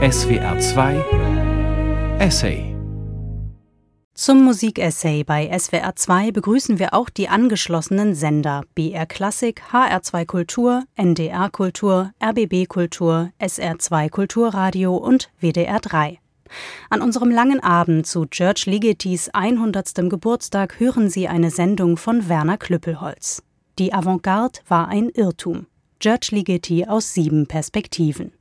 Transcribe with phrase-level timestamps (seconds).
[0.00, 2.72] SWR 2 Essay
[4.14, 10.84] zum Musikessay bei SWR 2 begrüßen wir auch die angeschlossenen Sender BR Klassik, HR2 Kultur,
[10.94, 16.20] NDR Kultur, RBB Kultur, SR2 Kulturradio und WDR 3.
[16.90, 20.08] An unserem langen Abend zu George Ligetis 100.
[20.08, 23.42] Geburtstag hören Sie eine Sendung von Werner Klüppelholz.
[23.80, 25.66] Die Avantgarde war ein Irrtum.
[25.98, 28.37] George Ligeti aus sieben Perspektiven.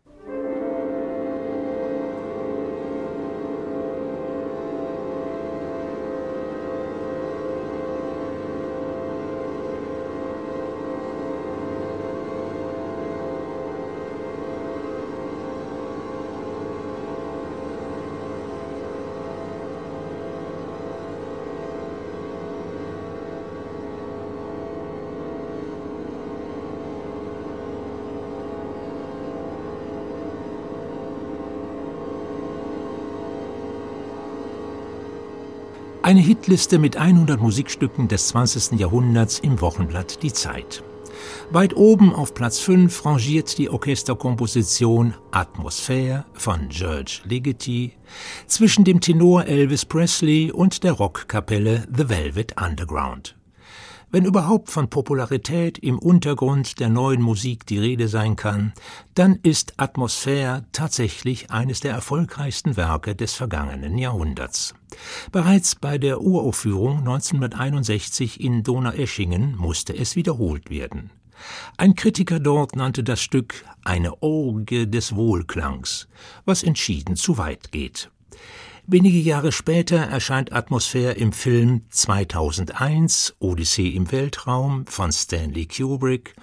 [36.08, 38.80] Eine Hitliste mit 100 Musikstücken des 20.
[38.80, 40.82] Jahrhunderts im Wochenblatt Die Zeit.
[41.52, 47.92] Weit oben auf Platz 5 rangiert die Orchesterkomposition Atmosphäre von George Ligeti
[48.46, 53.37] zwischen dem Tenor Elvis Presley und der Rockkapelle The Velvet Underground.
[54.10, 58.72] Wenn überhaupt von Popularität im Untergrund der neuen Musik die Rede sein kann,
[59.16, 64.74] dann ist Atmosphäre tatsächlich eines der erfolgreichsten Werke des vergangenen Jahrhunderts.
[65.34, 71.12] Bereits bei der Uraufführung 1961 in Donaueschingen musste es wiederholt werden.
[71.76, 76.08] Ein Kritiker dort nannte das Stück eine Orgie des Wohlklangs,
[76.46, 78.10] was entschieden zu weit geht.
[78.90, 86.36] Wenige Jahre später erscheint Atmosphäre im Film 2001 Odyssee im Weltraum von Stanley Kubrick,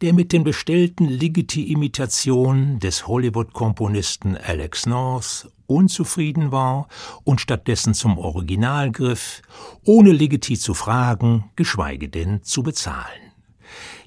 [0.00, 6.88] der mit den bestellten Ligeti-Imitationen des Hollywood-Komponisten Alex North unzufrieden war
[7.22, 9.40] und stattdessen zum Original griff,
[9.84, 13.30] ohne Ligeti zu fragen, geschweige denn zu bezahlen.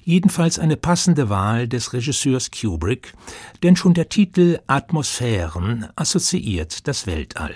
[0.04, 3.14] Jedenfalls eine passende Wahl des Regisseurs Kubrick,
[3.62, 7.54] denn schon der Titel Atmosphären assoziiert das Weltall.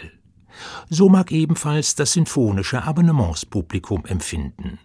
[0.88, 4.78] So mag ebenfalls das sinfonische Abonnementspublikum empfinden.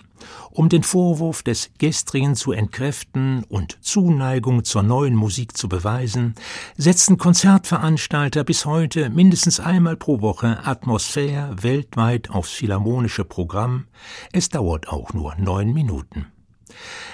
[0.52, 6.36] Um den Vorwurf des Gestrigen zu entkräften und Zuneigung zur neuen Musik zu beweisen,
[6.78, 13.88] setzen Konzertveranstalter bis heute mindestens einmal pro Woche Atmosphäre weltweit aufs philharmonische Programm.
[14.32, 16.28] Es dauert auch nur neun Minuten.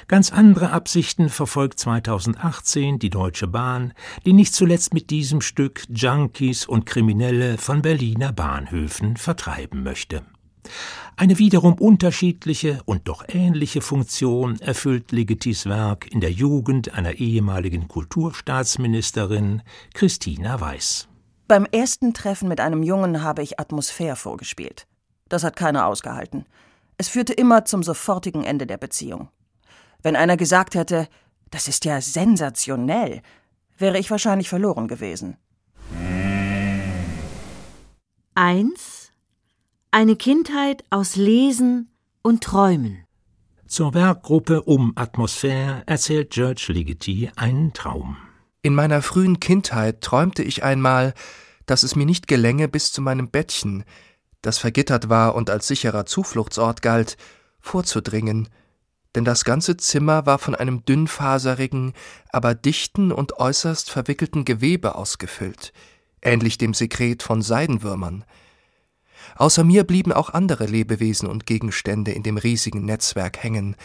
[0.08, 3.94] Ganz andere Absichten verfolgt 2018 die Deutsche Bahn,
[4.26, 10.24] die nicht zuletzt mit diesem Stück Junkies und Kriminelle von Berliner Bahnhöfen vertreiben möchte.
[11.16, 17.88] Eine wiederum unterschiedliche und doch ähnliche Funktion erfüllt Ligetis Werk in der Jugend einer ehemaligen
[17.88, 19.62] Kulturstaatsministerin
[19.94, 21.08] Christina Weiß.
[21.48, 24.88] Beim ersten Treffen mit einem Jungen habe ich Atmosphäre vorgespielt.
[25.30, 26.46] Das hat keiner ausgehalten.
[26.98, 29.30] Es führte immer zum sofortigen Ende der Beziehung.
[30.04, 31.08] Wenn einer gesagt hätte,
[31.50, 33.22] das ist ja sensationell,
[33.78, 35.38] wäre ich wahrscheinlich verloren gewesen.
[38.34, 39.12] Eins
[39.92, 41.92] Eine Kindheit aus Lesen
[42.22, 43.04] und Träumen.
[43.68, 48.18] Zur Werkgruppe um Atmosphäre erzählt George Ligeti einen Traum.
[48.62, 51.14] In meiner frühen Kindheit träumte ich einmal,
[51.66, 53.84] dass es mir nicht gelänge, bis zu meinem Bettchen,
[54.42, 57.18] das vergittert war und als sicherer Zufluchtsort galt,
[57.60, 58.50] vorzudringen–
[59.16, 61.94] denn das ganze Zimmer war von einem dünnfaserigen,
[62.30, 65.74] aber dichten und äußerst verwickelten Gewebe ausgefüllt,
[66.22, 68.24] ähnlich dem Sekret von Seidenwürmern.
[69.36, 73.76] Außer mir blieben auch andere Lebewesen und Gegenstände in dem riesigen Netzwerk hängen,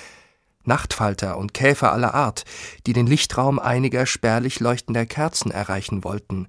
[0.64, 2.44] Nachtfalter und Käfer aller Art,
[2.86, 6.48] die den Lichtraum einiger spärlich leuchtender Kerzen erreichen wollten,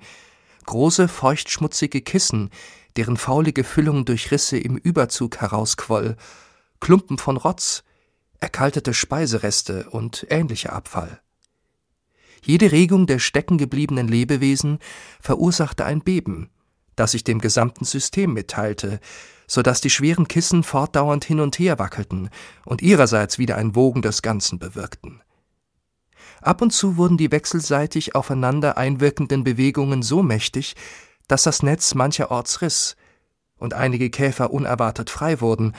[0.66, 2.50] große feuchtschmutzige Kissen,
[2.96, 6.18] deren faulige Füllung durch Risse im Überzug herausquoll,
[6.80, 7.84] Klumpen von Rotz,
[8.40, 11.22] erkaltete Speisereste und ähnlicher Abfall.
[12.44, 14.80] Jede Regung der steckengebliebenen Lebewesen
[15.20, 16.50] verursachte ein Beben,
[16.96, 19.00] das sich dem gesamten System mitteilte,
[19.48, 22.30] so dass die schweren Kissen fortdauernd hin und her wackelten
[22.66, 25.22] und ihrerseits wieder ein Wogen des Ganzen bewirkten.
[26.42, 30.76] Ab und zu wurden die wechselseitig aufeinander einwirkenden Bewegungen so mächtig,
[31.28, 32.96] dass das Netz mancherorts riss
[33.58, 35.74] und einige Käfer unerwartet frei wurden,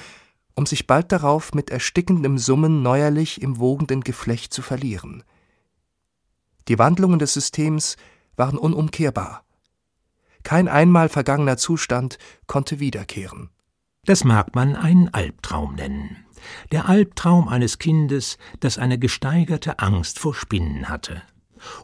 [0.58, 5.22] um sich bald darauf mit erstickendem Summen neuerlich im wogenden Geflecht zu verlieren.
[6.66, 7.96] Die Wandlungen des Systems
[8.34, 9.44] waren unumkehrbar.
[10.43, 12.19] Kein einmal vergangener Zustand
[12.49, 13.50] konnte wiederkehren.
[14.05, 16.26] Das mag man einen Albtraum nennen.
[16.72, 21.22] Der Albtraum eines Kindes, das eine gesteigerte Angst vor Spinnen hatte.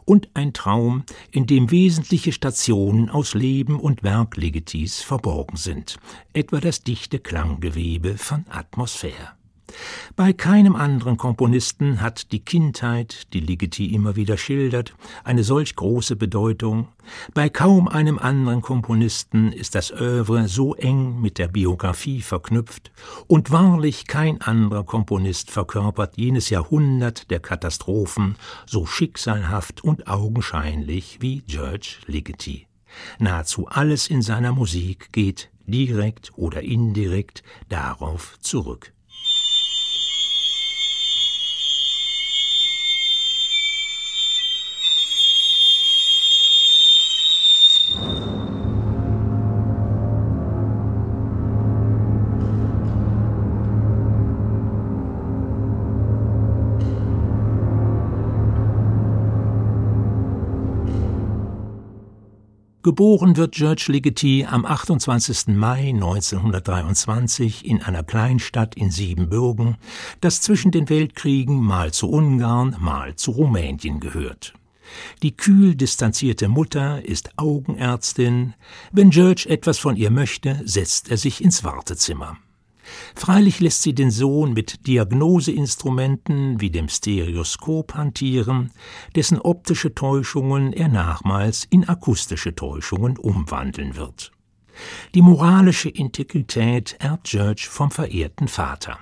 [0.05, 5.97] Und ein Traum, in dem wesentliche Stationen aus Leben und Werk Ligetis verborgen sind,
[6.33, 9.34] etwa das dichte Klanggewebe von Atmosphäre.
[10.15, 16.15] Bei keinem anderen Komponisten hat die Kindheit, die Ligeti immer wieder schildert, eine solch große
[16.15, 16.87] Bedeutung.
[17.33, 22.91] Bei kaum einem anderen Komponisten ist das Övre so eng mit der Biografie verknüpft,
[23.27, 28.35] und wahrlich kein anderer Komponist verkörpert jenes Jahrhundert der Katastrophen
[28.65, 32.67] so schicksalhaft und augenscheinlich wie George Ligeti.
[33.19, 38.94] Nahezu alles in seiner Musik geht direkt oder indirekt darauf zurück.
[62.85, 65.55] Geboren wird George Ligeti am 28.
[65.55, 69.77] Mai 1923 in einer Kleinstadt in Siebenbürgen,
[70.21, 74.53] das zwischen den Weltkriegen mal zu Ungarn, mal zu Rumänien gehört.
[75.23, 78.53] Die kühl distanzierte Mutter ist Augenärztin.
[78.91, 82.37] Wenn George etwas von ihr möchte, setzt er sich ins Wartezimmer.
[83.15, 88.71] Freilich lässt sie den Sohn mit Diagnoseinstrumenten wie dem Stereoskop hantieren,
[89.15, 94.31] dessen optische Täuschungen er nachmals in akustische Täuschungen umwandeln wird.
[95.13, 98.99] Die moralische Integrität erbt George vom verehrten Vater.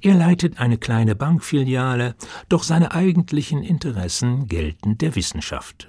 [0.00, 2.14] Er leitet eine kleine Bankfiliale,
[2.48, 5.88] doch seine eigentlichen Interessen gelten der Wissenschaft.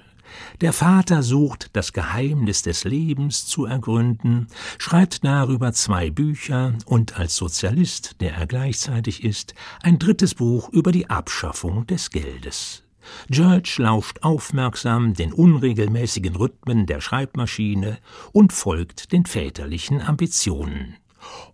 [0.60, 4.48] Der Vater sucht das Geheimnis des Lebens zu ergründen,
[4.78, 10.92] schreibt darüber zwei Bücher und als Sozialist, der er gleichzeitig ist, ein drittes Buch über
[10.92, 12.82] die Abschaffung des Geldes.
[13.30, 17.98] George lauscht aufmerksam den unregelmäßigen Rhythmen der Schreibmaschine
[18.32, 20.96] und folgt den väterlichen Ambitionen.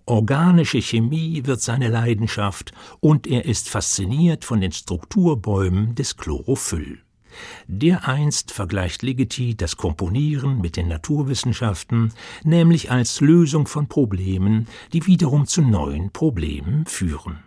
[0.06, 7.04] Organische Chemie wird seine Leidenschaft und er ist fasziniert von den Strukturbäumen des Chlorophyll.
[7.67, 15.47] Dereinst vergleicht Ligeti das Komponieren mit den Naturwissenschaften, nämlich als Lösung von Problemen, die wiederum
[15.47, 17.39] zu neuen Problemen führen.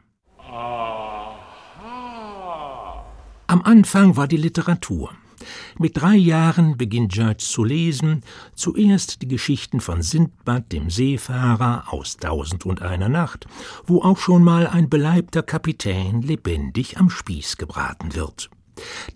[3.49, 5.11] Am Anfang war die Literatur.
[5.79, 8.23] Mit drei Jahren beginnt George zu lesen,
[8.55, 13.47] zuerst die Geschichten von Sindbad, dem Seefahrer aus Tausend und einer Nacht,
[13.85, 18.49] wo auch schon mal ein beleibter Kapitän lebendig am Spieß gebraten wird.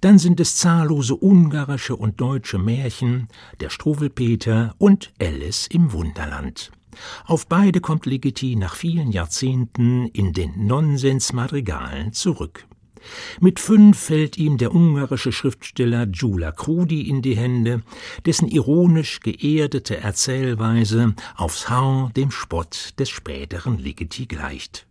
[0.01, 3.27] Dann sind es zahllose ungarische und deutsche Märchen,
[3.59, 6.71] der Struwelpeter und Alice im Wunderland.
[7.25, 12.67] Auf beide kommt Ligeti nach vielen Jahrzehnten in den Nonsensmadrigalen zurück.
[13.39, 17.81] Mit fünf fällt ihm der ungarische Schriftsteller Gyula Krudi in die Hände,
[18.25, 24.85] dessen ironisch geerdete Erzählweise aufs Haar dem Spott des späteren Ligeti gleicht.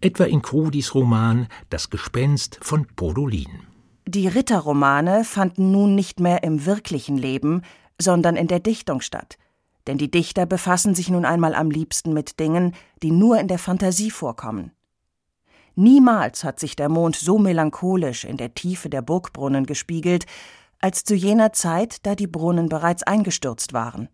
[0.00, 3.71] Etwa in Krudis Roman Das Gespenst von Podolin.
[4.06, 7.62] Die Ritterromane fanden nun nicht mehr im wirklichen Leben,
[8.00, 9.38] sondern in der Dichtung statt.
[9.86, 13.58] Denn die Dichter befassen sich nun einmal am liebsten mit Dingen, die nur in der
[13.58, 14.72] Fantasie vorkommen.
[15.74, 20.26] Niemals hat sich der Mond so melancholisch in der Tiefe der Burgbrunnen gespiegelt,
[20.80, 24.08] als zu jener Zeit, da die Brunnen bereits eingestürzt waren.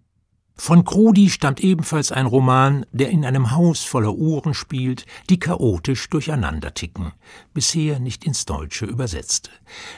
[0.60, 6.10] Von Krudi stammt ebenfalls ein Roman, der in einem Haus voller Uhren spielt, die chaotisch
[6.10, 7.12] durcheinander ticken,
[7.54, 9.50] bisher nicht ins Deutsche übersetzt.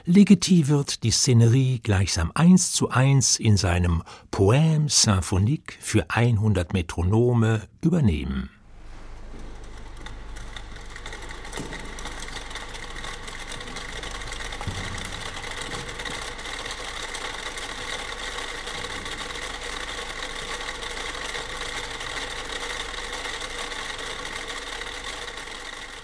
[0.05, 7.63] Legeti wird die Szenerie gleichsam eins zu eins in seinem Poème symphonique für 100 Metronome
[7.81, 8.51] übernehmen.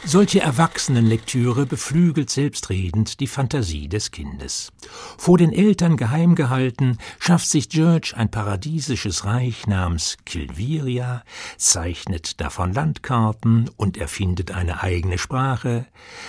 [0.09, 4.71] Solche Erwachsenenlektüre beflügelt selbstredend die Fantasie des Kindes.
[5.19, 11.25] Vor den Eltern geheim gehalten, schafft sich George ein paradiesisches Reich namens Kilviria,
[11.57, 15.87] zeichnet davon Landkarten und erfindet eine eigene Sprache,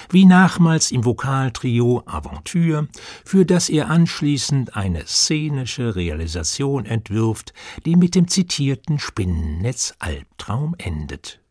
[0.10, 2.88] wie nachmals im Vokaltrio Aventure,
[3.24, 7.53] für das er anschließend eine szenische Realisation entwirft,
[7.86, 11.41] die mit dem zitierten Spinnennetz Albtraum endet.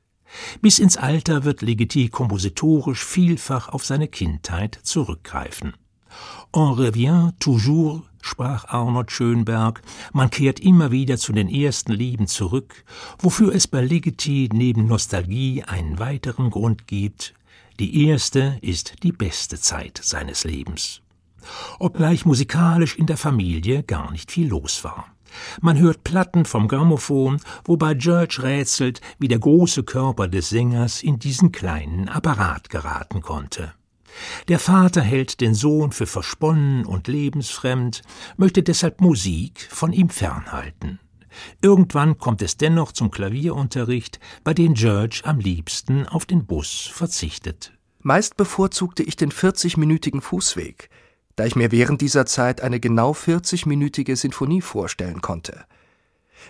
[0.61, 5.75] Bis ins Alter wird Ligeti kompositorisch vielfach auf seine Kindheit zurückgreifen.
[6.53, 12.85] On revient toujours, sprach Arnold Schönberg, man kehrt immer wieder zu den ersten Lieben zurück,
[13.19, 17.35] wofür es bei Ligeti neben Nostalgie einen weiteren Grund gibt.
[17.79, 21.03] Die erste ist die beste Zeit seines Lebens.
[21.79, 25.16] obgleich musikalisch in der Familie gar nicht viel los war.
[25.61, 31.19] Man hört Platten vom Grammophon, wobei George rätselt, wie der große Körper des Sängers in
[31.19, 33.73] diesen kleinen Apparat geraten konnte.
[34.49, 38.03] Der Vater hält den Sohn für versponnen und lebensfremd,
[38.37, 41.01] möchte deshalb Musik von ihm fernhalten.
[41.61, 47.73] Irgendwann kommt es dennoch zum Klavierunterricht, bei dem George am liebsten auf den Bus verzichtet.
[48.01, 50.89] Meist bevorzugte ich den 40-minütigen Fußweg,
[51.37, 55.65] da ich mir während dieser Zeit eine genau 40-minütige Sinfonie vorstellen konnte.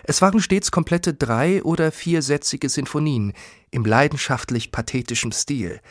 [0.03, 3.33] Es waren stets komplette drei- oder viersätzige Sinfonien
[3.71, 5.81] im leidenschaftlich pathetischen Stil.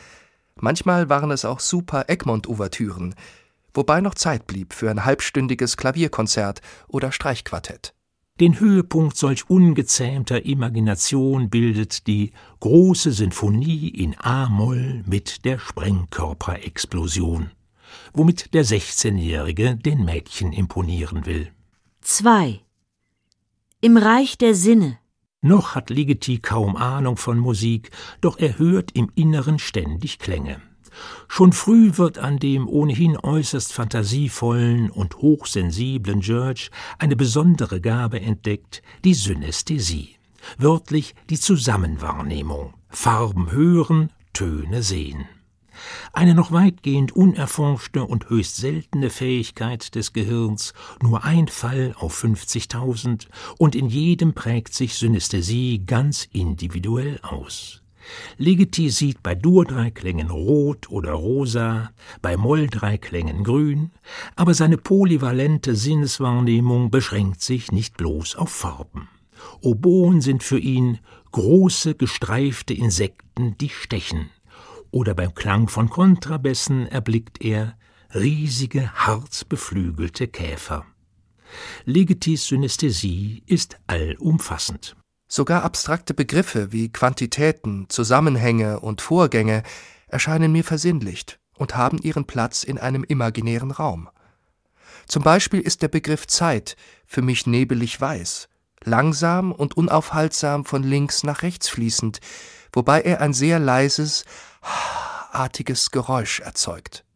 [0.55, 3.15] Manchmal waren es auch super Egmont-Ouvertüren,
[3.73, 7.93] wobei noch Zeit blieb für ein halbstündiges Klavierkonzert oder Streichquartett.
[8.39, 17.49] Den Höhepunkt solch ungezähmter Imagination bildet die große Sinfonie in A-Moll mit der Sprengkörperexplosion,
[18.13, 21.51] womit der 16-Jährige den Mädchen imponieren will.
[22.01, 22.59] 2.
[23.81, 24.97] Im Reich der Sinne.
[25.41, 30.61] Noch hat Ligeti kaum Ahnung von Musik, doch er hört im Inneren ständig Klänge.
[31.27, 38.81] Schon früh wird an dem ohnehin äußerst fantasievollen und hochsensiblen George eine besondere Gabe entdeckt,
[39.03, 40.15] die Synästhesie,
[40.57, 45.27] wörtlich die Zusammenwahrnehmung, Farben hören, Töne sehen.
[46.13, 53.27] Eine noch weitgehend unerforschte und höchst seltene Fähigkeit des Gehirns, nur ein Fall auf 50.000,
[53.57, 57.81] und in jedem prägt sich Synästhesie ganz individuell aus.
[58.37, 61.91] Ligeti sieht bei Dur-Dreiklängen rot oder rosa,
[62.21, 63.91] bei Moll-Dreiklängen grün,
[64.35, 69.09] aber seine polyvalente Sinneswahrnehmung beschränkt sich nicht bloß auf Farben.
[69.61, 70.99] Oboen sind für ihn
[71.31, 74.29] große, gestreifte Insekten, die stechen.
[74.91, 77.77] Oder beim Klang von Kontrabässen erblickt er
[78.13, 80.85] riesige, harzbeflügelte Käfer.
[81.85, 84.95] Legetis Synästhesie ist allumfassend.
[85.27, 89.63] Sogar abstrakte Begriffe wie Quantitäten, Zusammenhänge und Vorgänge
[90.07, 94.09] erscheinen mir versinnlicht und haben ihren Platz in einem imaginären Raum.
[95.05, 96.75] Zum Beispiel ist der Begriff Zeit
[97.05, 98.47] für mich nebelig weiß,
[98.83, 102.19] langsam und unaufhaltsam von links nach rechts fließend,
[102.71, 104.25] wobei er ein sehr leises,
[105.31, 107.06] artiges Geräusch erzeugt.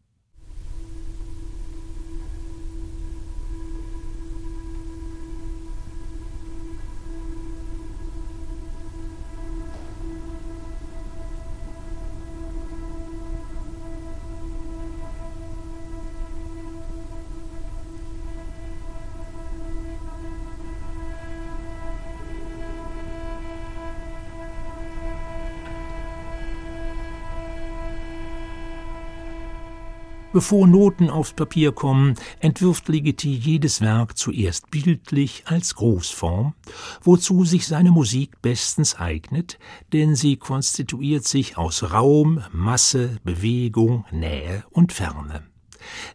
[30.32, 36.54] Bevor Noten aufs Papier kommen, entwirft Ligeti jedes Werk zuerst bildlich als Großform,
[37.02, 39.58] wozu sich seine Musik bestens eignet,
[39.92, 45.42] denn sie konstituiert sich aus Raum, Masse, Bewegung, Nähe und Ferne.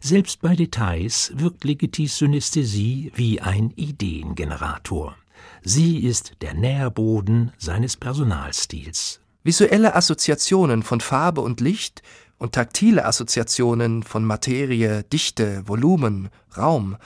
[0.00, 5.14] Selbst bei Details wirkt Ligetis Synästhesie wie ein Ideengenerator.
[5.62, 9.20] Sie ist der Nährboden seines Personalstils.
[9.44, 12.02] Visuelle Assoziationen von Farbe und Licht
[12.38, 16.96] und taktile Assoziationen von Materie, Dichte, Volumen, Raum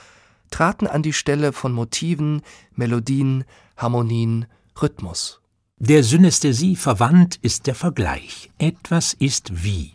[0.49, 2.41] traten an die Stelle von Motiven,
[2.75, 3.43] Melodien,
[3.75, 4.45] Harmonien,
[4.81, 5.41] Rhythmus.
[5.77, 8.51] Der Synästhesie verwandt ist der Vergleich.
[8.57, 9.93] Etwas ist wie,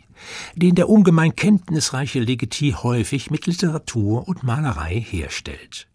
[0.55, 5.88] den der ungemein kenntnisreiche Legiti häufig mit Literatur und Malerei herstellt.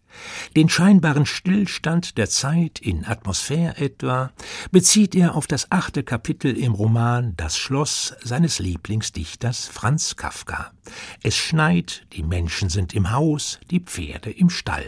[0.55, 4.31] Den scheinbaren Stillstand der Zeit in Atmosphäre etwa
[4.71, 10.71] bezieht er auf das achte Kapitel im Roman Das Schloss seines Lieblingsdichters Franz Kafka.
[11.23, 14.85] Es schneit, die Menschen sind im Haus, die Pferde im Stall.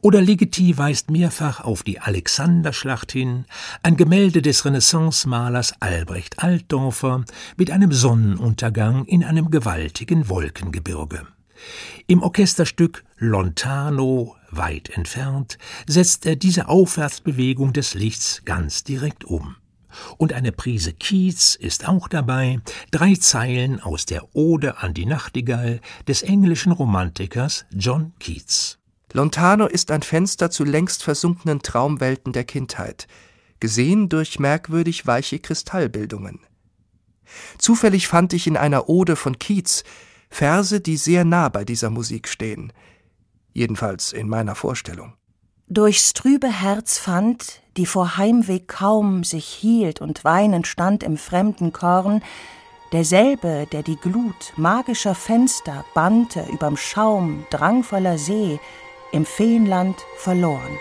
[0.00, 3.46] Oder Ligeti weist mehrfach auf die Alexanderschlacht hin,
[3.82, 7.24] ein Gemälde des Renaissance-Malers Albrecht Altdorfer
[7.56, 11.26] mit einem Sonnenuntergang in einem gewaltigen Wolkengebirge.
[12.06, 19.56] Im Orchesterstück Lontano, weit entfernt, setzt er diese Aufwärtsbewegung des Lichts ganz direkt um.
[20.18, 25.80] Und eine Prise Keats ist auch dabei, drei Zeilen aus der Ode an die Nachtigall
[26.06, 28.78] des englischen Romantikers John Keats.
[29.12, 33.06] Lontano ist ein Fenster zu längst versunkenen Traumwelten der Kindheit,
[33.58, 36.40] gesehen durch merkwürdig weiche Kristallbildungen.
[37.56, 39.82] Zufällig fand ich in einer Ode von Keats
[40.28, 42.72] Verse, die sehr nah bei dieser Musik stehen,
[43.54, 45.14] jedenfalls in meiner Vorstellung.
[45.66, 51.72] Durchs trübe Herz fand, die vor Heimweg kaum sich hielt und weinend stand im fremden
[51.72, 52.22] Korn,
[52.92, 58.60] derselbe, der die Glut magischer Fenster bannte überm Schaum drangvoller See,
[59.10, 60.78] im Feenland verloren.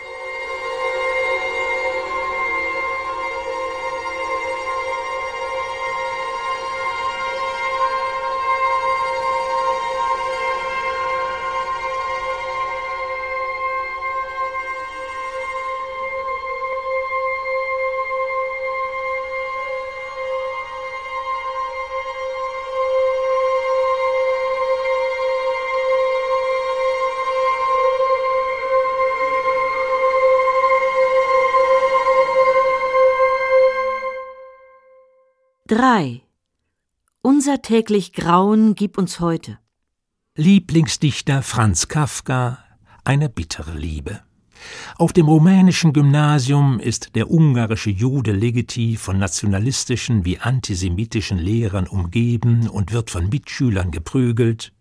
[37.64, 39.58] Unser täglich Grauen gib uns heute.
[40.36, 42.58] Lieblingsdichter Franz Kafka,
[43.06, 44.20] eine bittere Liebe.
[44.98, 52.68] Auf dem rumänischen Gymnasium ist der ungarische Jude Legeti von nationalistischen wie antisemitischen Lehrern umgeben
[52.68, 54.73] und wird von Mitschülern geprügelt,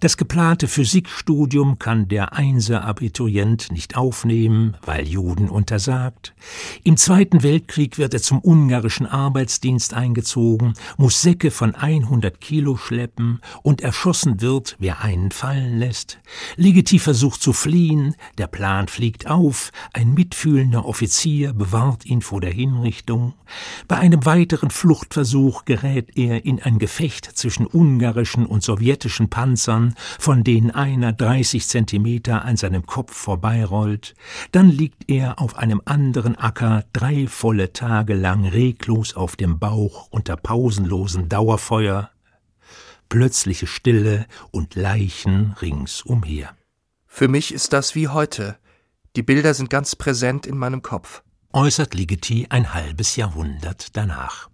[0.00, 6.34] das geplante Physikstudium kann der Einser-Abiturient nicht aufnehmen, weil Juden untersagt.
[6.82, 13.40] Im Zweiten Weltkrieg wird er zum ungarischen Arbeitsdienst eingezogen, muss Säcke von 100 Kilo schleppen
[13.62, 16.18] und erschossen wird, wer einen fallen lässt.
[16.56, 22.52] Ligeti versucht zu fliehen, der Plan fliegt auf, ein mitfühlender Offizier bewahrt ihn vor der
[22.52, 23.34] Hinrichtung.
[23.86, 29.94] Bei einem weiteren Fluchtversuch gerät er in ein Gefecht zwischen ungarischen und sowjetischen Panzern Panzern,
[30.18, 34.14] von denen einer 30 Zentimeter an seinem Kopf vorbeirollt,
[34.50, 40.08] dann liegt er auf einem anderen Acker drei volle Tage lang reglos auf dem Bauch
[40.10, 42.10] unter pausenlosem Dauerfeuer,
[43.10, 46.56] plötzliche Stille und Leichen ringsumher.
[47.06, 48.56] Für mich ist das wie heute.
[49.16, 51.22] Die Bilder sind ganz präsent in meinem Kopf.
[51.52, 54.48] Äußert Ligeti ein halbes Jahrhundert danach.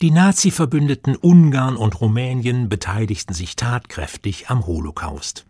[0.00, 5.46] Die Nazi-Verbündeten Ungarn und Rumänien beteiligten sich tatkräftig am Holocaust.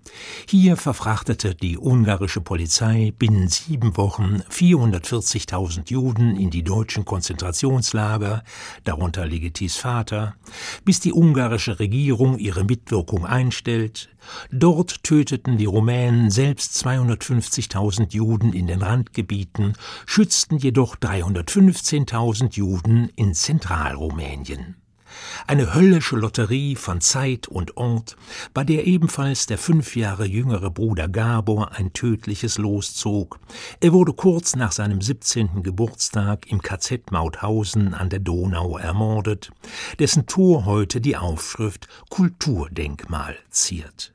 [0.47, 8.43] Hier verfrachtete die ungarische Polizei binnen sieben Wochen 440.000 Juden in die deutschen Konzentrationslager,
[8.85, 10.35] darunter Legetis Vater,
[10.85, 14.11] bis die ungarische Regierung ihre Mitwirkung einstellt.
[14.51, 19.75] Dort töteten die Rumänen selbst 250.000 Juden in den Randgebieten,
[20.07, 24.82] schützten jedoch 315.000 Juden in Zentralrumänien.
[25.47, 28.17] Eine höllische Lotterie von Zeit und Ort,
[28.55, 33.39] bei der ebenfalls der fünf Jahre jüngere Bruder Gabor ein tödliches Los zog.
[33.81, 35.63] Er wurde kurz nach seinem 17.
[35.63, 39.51] Geburtstag im KZ Mauthausen an der Donau ermordet,
[39.99, 44.13] dessen Tor heute die Aufschrift Kulturdenkmal ziert.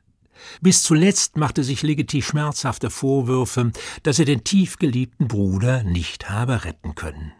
[0.62, 3.72] Bis zuletzt machte sich Ligeti schmerzhafte Vorwürfe,
[4.04, 7.34] dass er den tief geliebten Bruder nicht habe retten können.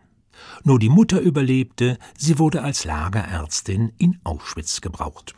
[0.64, 5.36] Nur die Mutter überlebte, sie wurde als Lagerärztin in Auschwitz gebraucht.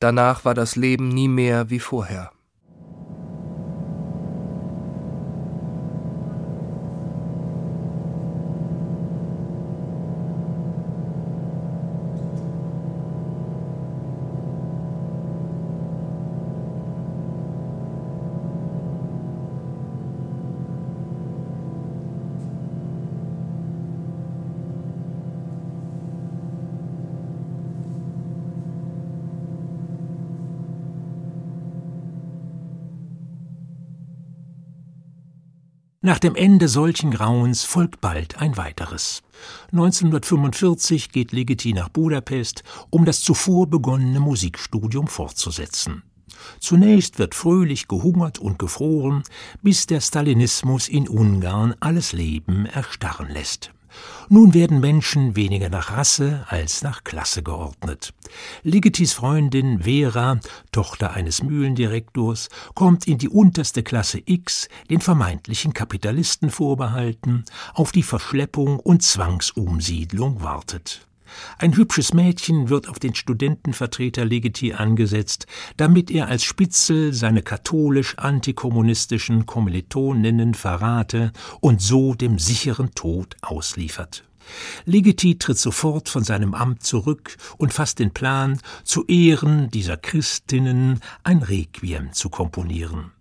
[0.00, 2.32] Danach war das Leben nie mehr wie vorher.
[36.04, 39.22] Nach dem Ende solchen Grauens folgt bald ein weiteres.
[39.70, 46.02] 1945 geht Ligeti nach Budapest, um das zuvor begonnene Musikstudium fortzusetzen.
[46.58, 49.22] Zunächst wird fröhlich gehungert und gefroren,
[49.62, 53.70] bis der Stalinismus in Ungarn alles Leben erstarren lässt.
[54.28, 58.14] Nun werden Menschen weniger nach Rasse als nach Klasse geordnet.
[58.62, 66.50] Ligetis Freundin Vera, Tochter eines Mühlendirektors, kommt in die unterste Klasse X, den vermeintlichen Kapitalisten
[66.50, 71.06] vorbehalten, auf die Verschleppung und Zwangsumsiedlung wartet.
[71.58, 79.46] Ein hübsches Mädchen wird auf den Studentenvertreter Legiti angesetzt, damit er als Spitzel seine katholisch-antikommunistischen
[79.46, 84.24] Kommilitoninnen verrate und so dem sicheren Tod ausliefert.
[84.84, 91.00] Legiti tritt sofort von seinem Amt zurück und fasst den Plan, zu Ehren dieser Christinnen
[91.22, 93.12] ein Requiem zu komponieren.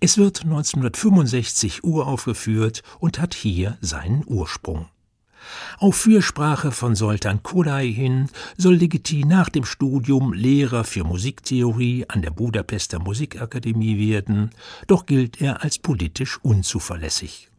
[0.00, 4.88] Es wird 1965 uraufgeführt und hat hier seinen Ursprung.
[5.78, 12.22] Auf Fürsprache von Soltan Koday hin soll Ligeti nach dem Studium Lehrer für Musiktheorie an
[12.22, 14.50] der Budapester Musikakademie werden,
[14.86, 17.50] doch gilt er als politisch unzuverlässig.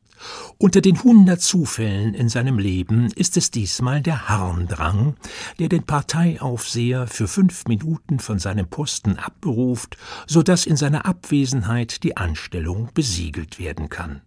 [0.57, 5.15] Unter den hundert Zufällen in seinem Leben ist es diesmal der Harndrang,
[5.59, 12.03] der den Parteiaufseher für fünf Minuten von seinem Posten abberuft, so dass in seiner Abwesenheit
[12.03, 14.21] die Anstellung besiegelt werden kann.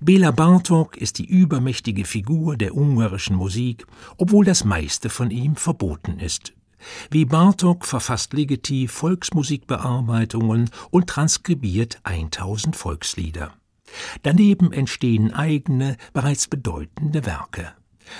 [0.00, 6.18] Bela Bartok ist die übermächtige Figur der ungarischen Musik, obwohl das meiste von ihm verboten
[6.18, 6.52] ist.
[7.10, 13.52] Wie Bartok verfasst Ligeti Volksmusikbearbeitungen und transkribiert 1000 Volkslieder.
[14.22, 17.72] Daneben entstehen eigene, bereits bedeutende Werke.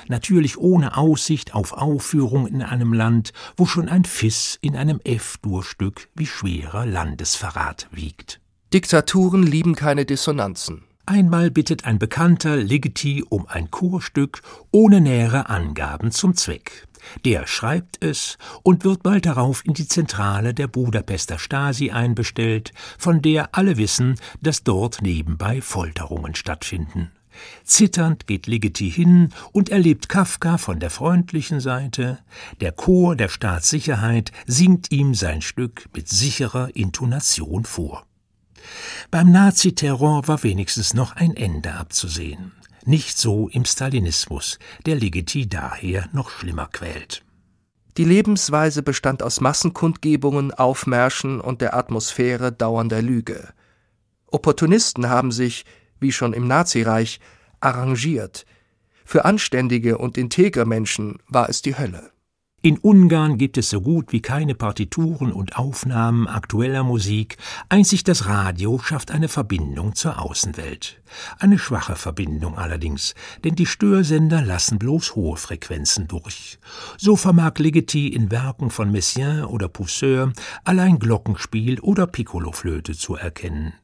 [0.08, 6.08] Natürlich ohne Aussicht auf Aufführung in einem Land, wo schon ein Fiss in einem F-Dur-Stück
[6.14, 8.40] wie schwerer Landesverrat wiegt.
[8.72, 10.82] Diktaturen lieben keine Dissonanzen.
[11.08, 14.42] Einmal bittet ein Bekannter Ligeti um ein Chorstück
[14.72, 16.88] ohne nähere Angaben zum Zweck.
[17.24, 23.22] Der schreibt es und wird bald darauf in die Zentrale der Budapester Stasi einbestellt, von
[23.22, 27.12] der alle wissen, dass dort nebenbei Folterungen stattfinden.
[27.62, 32.18] Zitternd geht Ligeti hin und erlebt Kafka von der freundlichen Seite.
[32.60, 38.04] Der Chor der Staatssicherheit singt ihm sein Stück mit sicherer Intonation vor.
[39.10, 42.52] Beim Naziterror war wenigstens noch ein Ende abzusehen.
[42.84, 47.24] Nicht so im Stalinismus, der Ligeti daher noch schlimmer quält.
[47.96, 53.48] Die Lebensweise bestand aus Massenkundgebungen, Aufmärschen und der Atmosphäre dauernder Lüge.
[54.26, 55.64] Opportunisten haben sich,
[55.98, 57.20] wie schon im Nazireich,
[57.60, 58.44] arrangiert.
[59.04, 62.10] Für anständige und integre Menschen war es die Hölle.
[62.66, 67.36] In Ungarn gibt es so gut wie keine Partituren und Aufnahmen aktueller Musik,
[67.68, 71.00] einzig das Radio schafft eine Verbindung zur Außenwelt.
[71.38, 76.58] Eine schwache Verbindung allerdings, denn die Störsender lassen bloß hohe Frequenzen durch.
[76.98, 80.32] So vermag Ligeti in Werken von Messiaen oder Pousseur
[80.64, 83.74] allein Glockenspiel oder Piccoloflöte zu erkennen.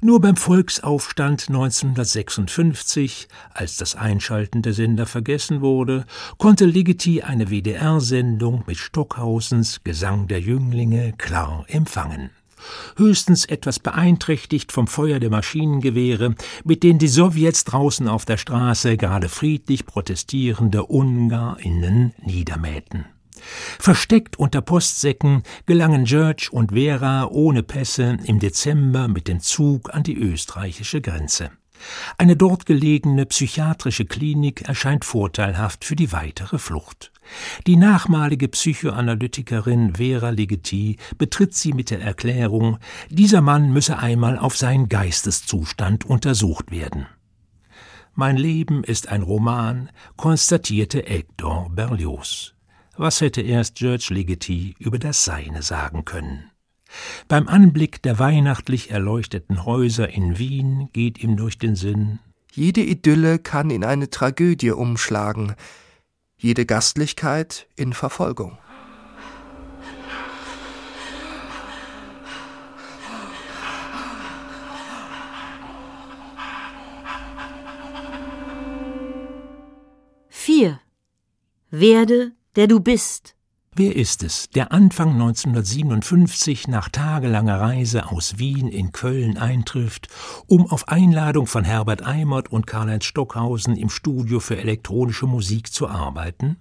[0.00, 6.06] Nur beim Volksaufstand 1956, als das Einschalten der Sender vergessen wurde,
[6.36, 12.30] konnte Ligeti eine WDR-Sendung mit Stockhausens Gesang der Jünglinge klar empfangen
[12.96, 16.34] höchstens etwas beeinträchtigt vom Feuer der Maschinengewehre,
[16.64, 23.04] mit denen die Sowjets draußen auf der Straße gerade friedlich protestierende UngarInnen niedermähten.
[23.78, 30.02] Versteckt unter Postsäcken gelangen George und Vera ohne Pässe im Dezember mit dem Zug an
[30.02, 31.50] die österreichische Grenze.
[32.16, 37.12] Eine dort gelegene psychiatrische Klinik erscheint vorteilhaft für die weitere Flucht.
[37.66, 42.78] Die nachmalige Psychoanalytikerin Vera Ligeti betritt sie mit der Erklärung,
[43.10, 47.06] dieser Mann müsse einmal auf seinen Geisteszustand untersucht werden.
[48.14, 52.54] Mein Leben ist ein Roman, konstatierte Hector Berlioz.
[53.00, 56.50] Was hätte erst George Ligeti über das Seine sagen können?
[57.28, 62.18] Beim Anblick der weihnachtlich erleuchteten Häuser in Wien geht ihm durch den Sinn
[62.52, 65.54] Jede Idylle kann in eine Tragödie umschlagen,
[66.38, 68.58] jede Gastlichkeit in Verfolgung.
[80.28, 80.80] Vier.
[81.70, 83.36] Werde der du bist.
[83.76, 90.08] Wer ist es, der Anfang 1957 nach tagelanger Reise aus Wien in Köln eintrifft,
[90.48, 95.86] um auf Einladung von Herbert Eimert und Karl-Heinz Stockhausen im Studio für elektronische Musik zu
[95.86, 96.56] arbeiten?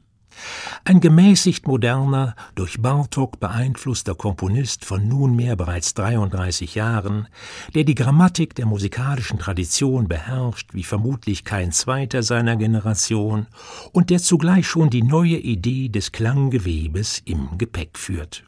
[0.83, 7.27] Ein gemäßigt moderner, durch Bartok beeinflusster Komponist von nunmehr bereits 33 Jahren,
[7.75, 13.47] der die Grammatik der musikalischen Tradition beherrscht wie vermutlich kein zweiter seiner Generation
[13.91, 18.43] und der zugleich schon die neue Idee des Klanggewebes im Gepäck führt.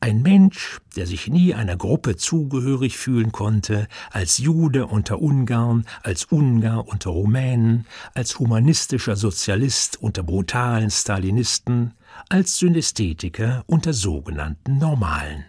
[0.00, 6.24] Ein Mensch, der sich nie einer Gruppe zugehörig fühlen konnte, als Jude unter Ungarn, als
[6.26, 11.94] Ungar unter Rumänen, als humanistischer Sozialist unter brutalen Stalinisten,
[12.28, 15.44] als Synästhetiker unter sogenannten Normalen.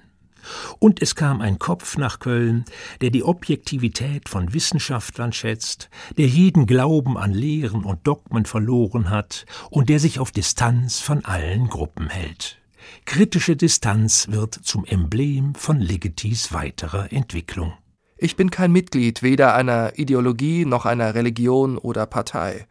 [0.80, 2.66] Und es kam ein Kopf nach Köln,
[3.02, 9.46] der die Objektivität von Wissenschaftlern schätzt, der jeden Glauben an Lehren und Dogmen verloren hat
[9.70, 12.62] und der sich auf Distanz von allen Gruppen hält.
[13.06, 17.74] Kritische Distanz wird zum Emblem von Ligetis weiterer Entwicklung.
[18.18, 22.68] Ich bin kein Mitglied weder einer Ideologie noch einer Religion oder Partei.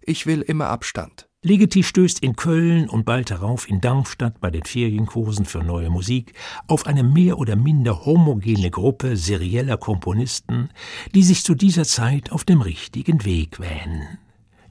[0.00, 1.28] Ich will immer Abstand.
[1.42, 6.32] Ligeti stößt in Köln und bald darauf in Darmstadt bei den Ferienkursen für neue Musik
[6.66, 10.70] auf eine mehr oder minder homogene Gruppe serieller Komponisten,
[11.14, 14.18] die sich zu dieser Zeit auf dem richtigen Weg wähnen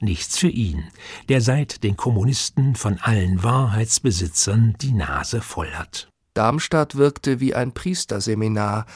[0.02, 0.84] nichts für ihn,
[1.28, 6.08] der seit den Kommunisten von allen Wahrheitsbesitzern die Nase voll hat.
[6.34, 8.86] Darmstadt wirkte wie ein Priesterseminar,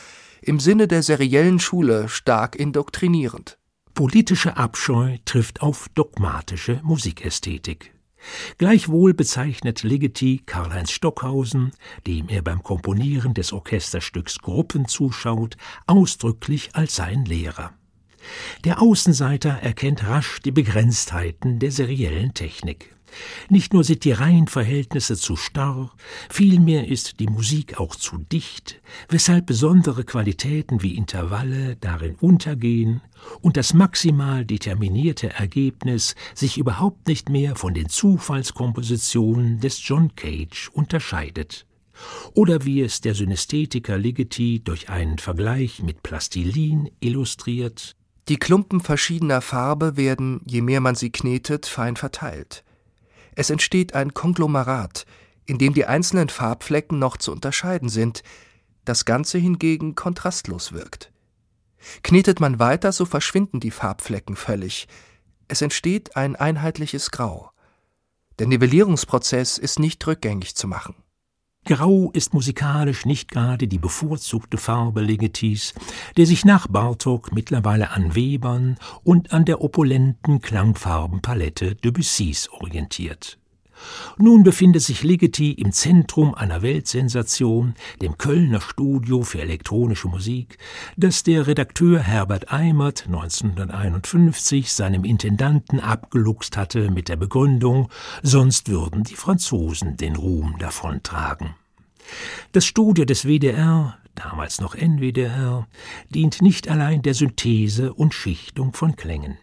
[0.42, 3.58] im Sinne der seriellen Schule stark indoktrinierend.
[3.94, 7.92] Politische Abscheu trifft auf dogmatische Musikästhetik.
[8.58, 11.72] Gleichwohl bezeichnet Ligeti Karl-Heinz Stockhausen,
[12.06, 17.72] dem er beim Komponieren des Orchesterstücks Gruppen zuschaut, ausdrücklich als sein Lehrer.
[18.64, 22.94] Der Außenseiter erkennt rasch die Begrenztheiten der seriellen Technik.
[23.48, 25.94] Nicht nur sind die Reihenverhältnisse zu starr,
[26.30, 33.02] vielmehr ist die Musik auch zu dicht, weshalb besondere Qualitäten wie Intervalle darin untergehen
[33.40, 40.70] und das maximal determinierte Ergebnis sich überhaupt nicht mehr von den Zufallskompositionen des John Cage
[40.72, 41.66] unterscheidet.
[42.34, 47.94] Oder wie es der Synästhetiker Ligeti durch einen Vergleich mit Plastilin illustriert.
[48.32, 52.64] Die Klumpen verschiedener Farbe werden, je mehr man sie knetet, fein verteilt.
[53.34, 55.04] Es entsteht ein Konglomerat,
[55.44, 58.22] in dem die einzelnen Farbflecken noch zu unterscheiden sind,
[58.86, 61.12] das Ganze hingegen kontrastlos wirkt.
[62.02, 64.88] Knetet man weiter, so verschwinden die Farbflecken völlig.
[65.48, 67.50] Es entsteht ein einheitliches Grau.
[68.38, 70.94] Der Nivellierungsprozess ist nicht rückgängig zu machen.
[71.64, 75.74] Grau ist musikalisch nicht gerade die bevorzugte Farbe Legetis,
[76.16, 83.38] der sich nach Bartok mittlerweile an Webern und an der opulenten Klangfarbenpalette Debussys orientiert.
[84.18, 90.58] Nun befindet sich Ligeti im Zentrum einer Weltsensation, dem Kölner Studio für elektronische Musik,
[90.96, 97.88] das der Redakteur Herbert Eimert 1951 seinem Intendanten abgeluchst hatte mit der Begründung,
[98.22, 101.54] sonst würden die Franzosen den Ruhm davontragen.
[102.52, 105.66] Das Studio des WDR, damals noch NWDR,
[106.10, 109.38] dient nicht allein der Synthese und Schichtung von Klängen.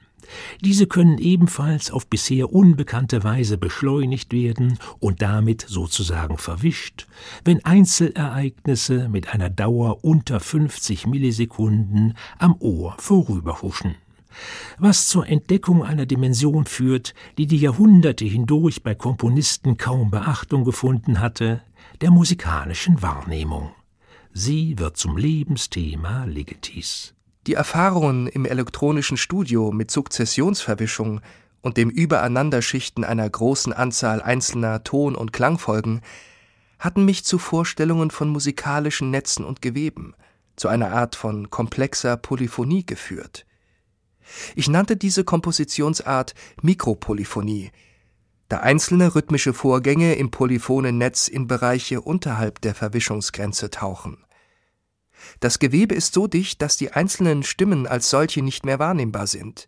[0.61, 7.07] Diese können ebenfalls auf bisher unbekannte Weise beschleunigt werden und damit sozusagen verwischt,
[7.43, 13.95] wenn Einzelereignisse mit einer Dauer unter 50 Millisekunden am Ohr vorüberhuschen
[14.77, 21.19] was zur Entdeckung einer Dimension führt, die die Jahrhunderte hindurch bei Komponisten kaum Beachtung gefunden
[21.19, 21.61] hatte,
[22.01, 23.71] der musikalischen Wahrnehmung.
[24.31, 27.15] Sie wird zum Lebensthema Ligetis.
[27.49, 31.19] Die Erfahrungen im elektronischen Studio mit Sukzessionsverwischung
[31.61, 36.01] und dem Übereinanderschichten einer großen Anzahl einzelner Ton- und Klangfolgen
[36.77, 40.13] hatten mich zu Vorstellungen von musikalischen Netzen und Geweben,
[40.57, 43.47] zu einer Art von komplexer Polyphonie geführt.
[44.53, 47.71] Ich nannte diese Kompositionsart Mikropolyphonie,
[48.47, 54.23] da einzelne rhythmische Vorgänge im polyphonen Netz in Bereiche unterhalb der Verwischungsgrenze tauchen.
[55.39, 59.67] Das Gewebe ist so dicht, dass die einzelnen Stimmen als solche nicht mehr wahrnehmbar sind.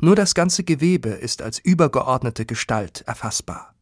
[0.00, 3.75] Nur das ganze Gewebe ist als übergeordnete Gestalt erfassbar.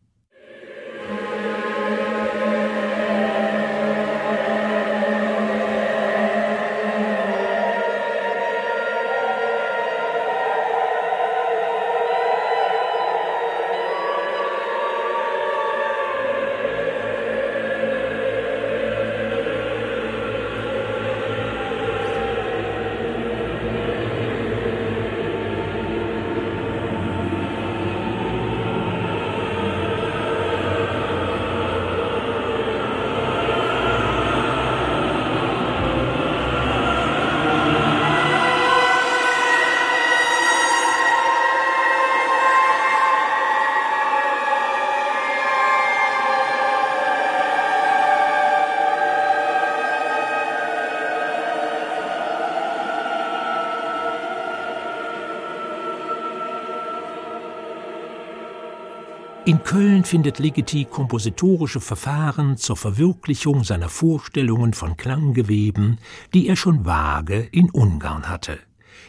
[59.46, 65.98] In Köln findet Ligeti kompositorische Verfahren zur Verwirklichung seiner Vorstellungen von Klanggeweben,
[66.32, 68.58] die er schon vage in Ungarn hatte.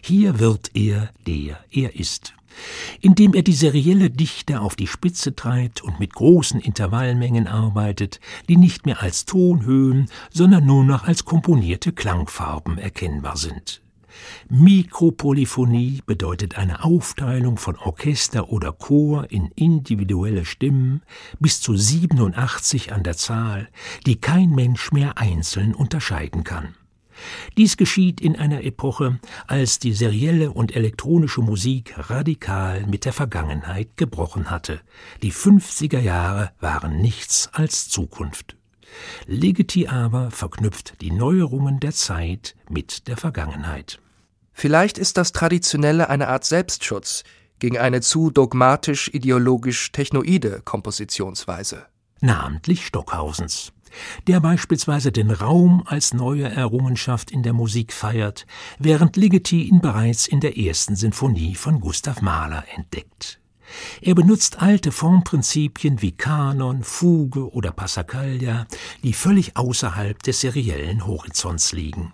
[0.02, 2.34] Hier wird er, der er ist.
[3.00, 8.20] Indem er die serielle Dichte auf die Spitze treibt und mit großen Intervallmengen arbeitet,
[8.50, 13.85] die nicht mehr als Tonhöhen, sondern nur noch als komponierte Klangfarben erkennbar sind.
[14.50, 21.02] Mikropolyphonie bedeutet eine Aufteilung von Orchester oder Chor in individuelle Stimmen
[21.40, 23.70] bis zu 87 an der Zahl,
[24.06, 26.76] die kein Mensch mehr einzeln unterscheiden kann.
[27.58, 33.96] Dies geschieht in einer Epoche, als die serielle und elektronische Musik radikal mit der Vergangenheit
[33.96, 34.82] gebrochen hatte.
[35.22, 38.58] Die 50er Jahre waren nichts als Zukunft.
[39.28, 44.00] Ligeti aber verknüpft die Neuerungen der Zeit mit der Vergangenheit.
[44.58, 47.26] Vielleicht ist das Traditionelle eine Art Selbstschutz
[47.60, 51.86] gegen eine zu dogmatisch ideologisch technoide Kompositionsweise.
[52.22, 53.74] Namentlich Stockhausens.
[54.28, 58.46] der beispielsweise den Raum als neue Errungenschaft in der Musik feiert,
[58.80, 63.40] während Ligeti ihn bereits in der ersten Sinfonie von Gustav Mahler entdeckt.
[64.02, 68.68] Er benutzt alte Formprinzipien wie Kanon, Fuge oder Passacaglia,
[69.04, 72.14] die völlig außerhalb des seriellen Horizonts liegen.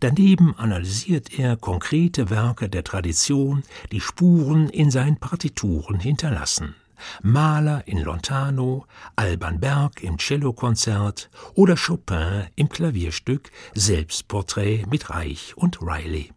[0.00, 6.74] Daneben analysiert er konkrete Werke der Tradition, die Spuren in seinen Partituren hinterlassen.
[7.22, 15.80] Mahler in Lontano, Alban Berg im Cellokonzert oder Chopin im Klavierstück Selbstporträt mit Reich und
[15.80, 16.32] Riley.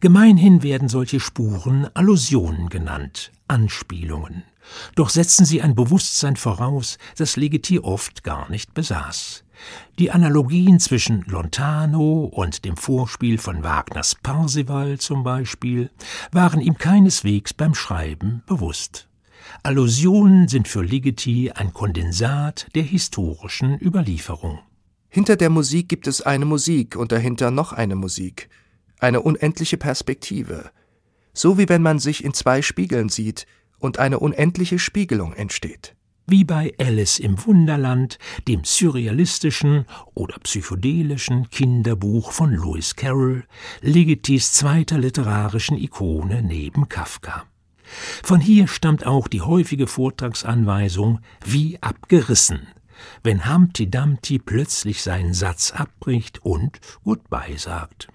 [0.00, 4.44] Gemeinhin werden solche Spuren Allusionen genannt, Anspielungen.
[4.94, 9.44] Doch setzen sie ein Bewusstsein voraus, das Ligeti oft gar nicht besaß.
[9.98, 15.90] Die Analogien zwischen Lontano und dem Vorspiel von Wagners Parsival zum Beispiel
[16.30, 19.08] waren ihm keineswegs beim Schreiben bewusst.
[19.62, 24.60] Allusionen sind für Ligeti ein Kondensat der historischen Überlieferung.
[25.08, 28.50] Hinter der Musik gibt es eine Musik und dahinter noch eine Musik,
[29.00, 30.70] eine unendliche Perspektive,
[31.32, 33.46] so wie wenn man sich in zwei Spiegeln sieht
[33.78, 35.94] und eine unendliche Spiegelung entsteht.
[36.26, 43.44] Wie bei Alice im Wunderland, dem surrealistischen oder psychedelischen Kinderbuch von Lewis Carroll,
[43.80, 47.44] Ligetis zweiter literarischen Ikone neben Kafka.
[48.22, 52.66] Von hier stammt auch die häufige Vortragsanweisung wie abgerissen,
[53.22, 58.08] wenn Humpty Dumpty plötzlich seinen Satz abbricht und Goodbye sagt.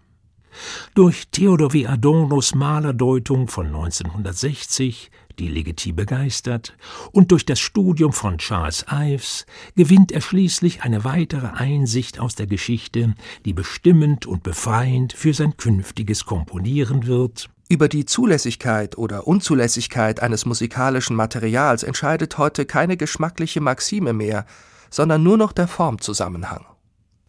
[0.93, 1.87] Durch Theodor W.
[1.87, 6.75] Adornos Malerdeutung von 1960, die Legiti begeistert,
[7.11, 12.47] und durch das Studium von Charles Ives gewinnt er schließlich eine weitere Einsicht aus der
[12.47, 17.49] Geschichte, die bestimmend und befreiend für sein künftiges Komponieren wird.
[17.69, 24.45] Über die Zulässigkeit oder Unzulässigkeit eines musikalischen Materials entscheidet heute keine geschmackliche Maxime mehr,
[24.89, 26.65] sondern nur noch der Formzusammenhang.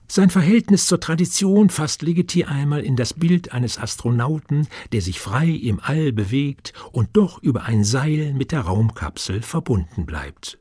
[0.06, 5.48] Sein Verhältnis zur Tradition fasst Ligeti einmal in das Bild eines Astronauten, der sich frei
[5.48, 10.58] im All bewegt und doch über ein Seil mit der Raumkapsel verbunden bleibt.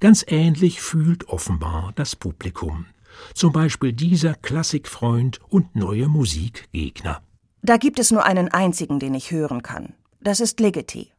[0.00, 2.86] Ganz ähnlich fühlt offenbar das Publikum.
[3.34, 7.20] Zum Beispiel dieser Klassikfreund und neue Musikgegner.
[7.62, 9.94] Da gibt es nur einen einzigen, den ich hören kann.
[10.20, 11.12] Das ist Ligeti.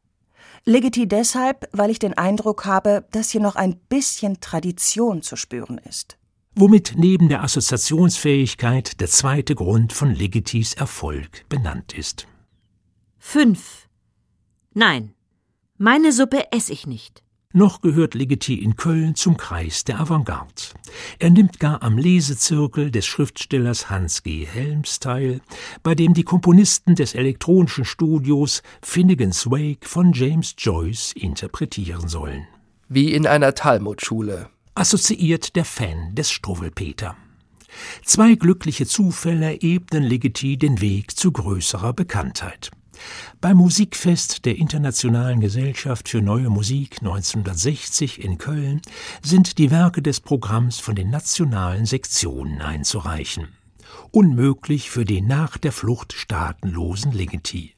[0.66, 5.78] Ligeti deshalb, weil ich den Eindruck habe, dass hier noch ein bisschen Tradition zu spüren
[5.78, 6.20] ist
[6.56, 12.28] womit neben der Assoziationsfähigkeit der zweite Grund von Legitis Erfolg benannt ist.
[13.20, 13.88] 5.
[14.74, 15.14] Nein,
[15.78, 17.24] meine Suppe esse ich nicht.
[17.52, 20.54] Noch gehört Ligeti in Köln zum Kreis der Avantgarde.
[21.18, 24.46] Er nimmt gar am Lesezirkel des Schriftstellers Hans G.
[24.46, 25.42] Helms teil,
[25.82, 32.46] bei dem die Komponisten des elektronischen Studios Finnegan's Wake von James Joyce interpretieren sollen.
[32.88, 37.18] Wie in einer Talmudschule, assoziiert der Fan des Struwwelpeter.
[38.06, 42.72] Zwei glückliche Zufälle ebnen Ligeti den Weg zu größerer Bekanntheit.
[43.42, 48.82] Beim Musikfest der Internationalen Gesellschaft für Neue Musik 1960 in Köln
[49.22, 53.50] sind die Werke des Programms von den nationalen Sektionen einzureichen.
[54.12, 57.76] Unmöglich für den nach der Flucht staatenlosen Ligeti.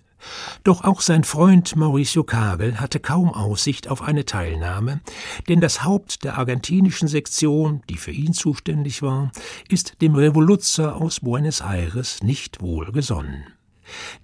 [0.63, 5.01] Doch auch sein Freund Mauricio Kagel hatte kaum Aussicht auf eine Teilnahme,
[5.47, 9.31] denn das Haupt der argentinischen Sektion, die für ihn zuständig war,
[9.69, 13.45] ist dem Revoluzzer aus Buenos Aires nicht wohlgesonnen.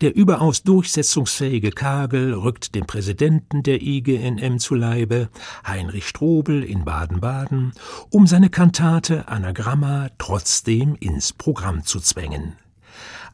[0.02, 5.30] Der überaus durchsetzungsfähige Kagel rückt dem Präsidenten der IGNM zu Leibe,
[5.66, 7.74] Heinrich Strobel in Baden-Baden,
[8.10, 12.56] um seine Kantate Anagramma trotzdem ins Programm zu zwängen.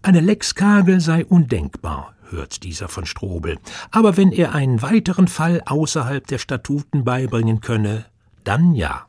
[0.01, 3.59] Eine Lex Kagel sei undenkbar, hört dieser von Strobel.
[3.91, 8.05] Aber wenn er einen weiteren Fall außerhalb der Statuten beibringen könne,
[8.43, 9.07] dann ja.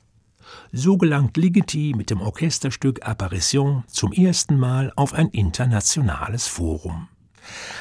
[0.73, 7.09] So gelangt Ligeti mit dem Orchesterstück Apparition zum ersten Mal auf ein internationales Forum.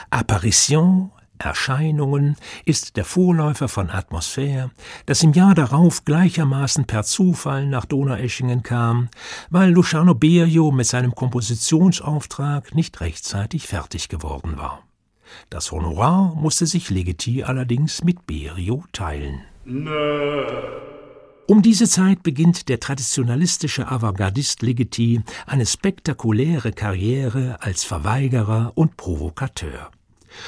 [0.10, 4.72] Apparition, Erscheinungen, ist der Vorläufer von Atmosphäre,
[5.06, 9.10] das im Jahr darauf gleichermaßen per Zufall nach Donaueschingen kam,
[9.50, 14.84] weil Luciano Berio mit seinem Kompositionsauftrag nicht rechtzeitig fertig geworden war.
[15.50, 19.42] Das Honorar musste sich Legeti allerdings mit Berio teilen.
[19.66, 20.46] Nö.
[21.46, 29.92] Um diese Zeit beginnt der traditionalistische Avantgardist Legeti eine spektakuläre Karriere als Verweigerer und Provokateur.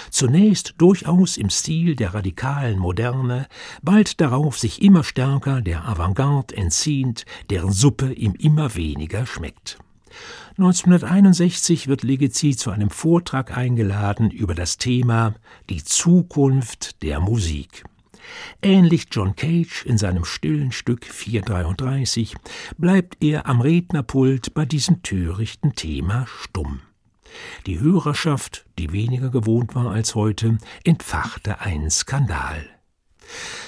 [0.09, 3.47] Zunächst durchaus im Stil der radikalen Moderne,
[3.81, 9.77] bald darauf sich immer stärker der Avantgarde entziehend, deren Suppe ihm immer weniger schmeckt.
[10.57, 15.35] 1961 wird Legezi zu einem Vortrag eingeladen über das Thema
[15.69, 17.83] Die Zukunft der Musik.
[18.61, 22.35] Ähnlich John Cage in seinem stillen Stück 433
[22.77, 26.79] bleibt er am Rednerpult bei diesem törichten Thema stumm.
[27.65, 32.74] Die Hörerschaft, die weniger gewohnt war als heute, entfachte einen Skandal.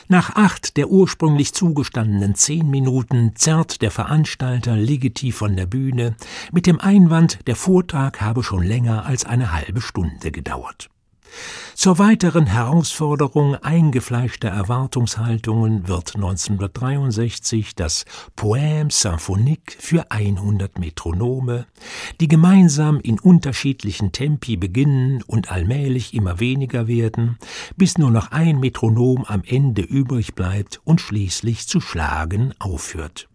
[0.08, 6.16] Nach acht der ursprünglich zugestandenen zehn Minuten zerrt der Veranstalter Ligeti von der Bühne
[6.52, 10.90] mit dem Einwand, der Vortrag habe schon länger als eine halbe Stunde gedauert.
[11.76, 18.06] Zur weiteren Herausforderung eingefleischter Erwartungshaltungen wird 1963 das
[18.36, 21.68] Poème symphonique für 100 Metronome,
[22.20, 27.38] die gemeinsam in unterschiedlichen Tempi beginnen und allmählich immer weniger werden,
[27.76, 33.30] bis nur noch ein Metronom am Ende übrig bleibt und schließlich zu schlagen aufhört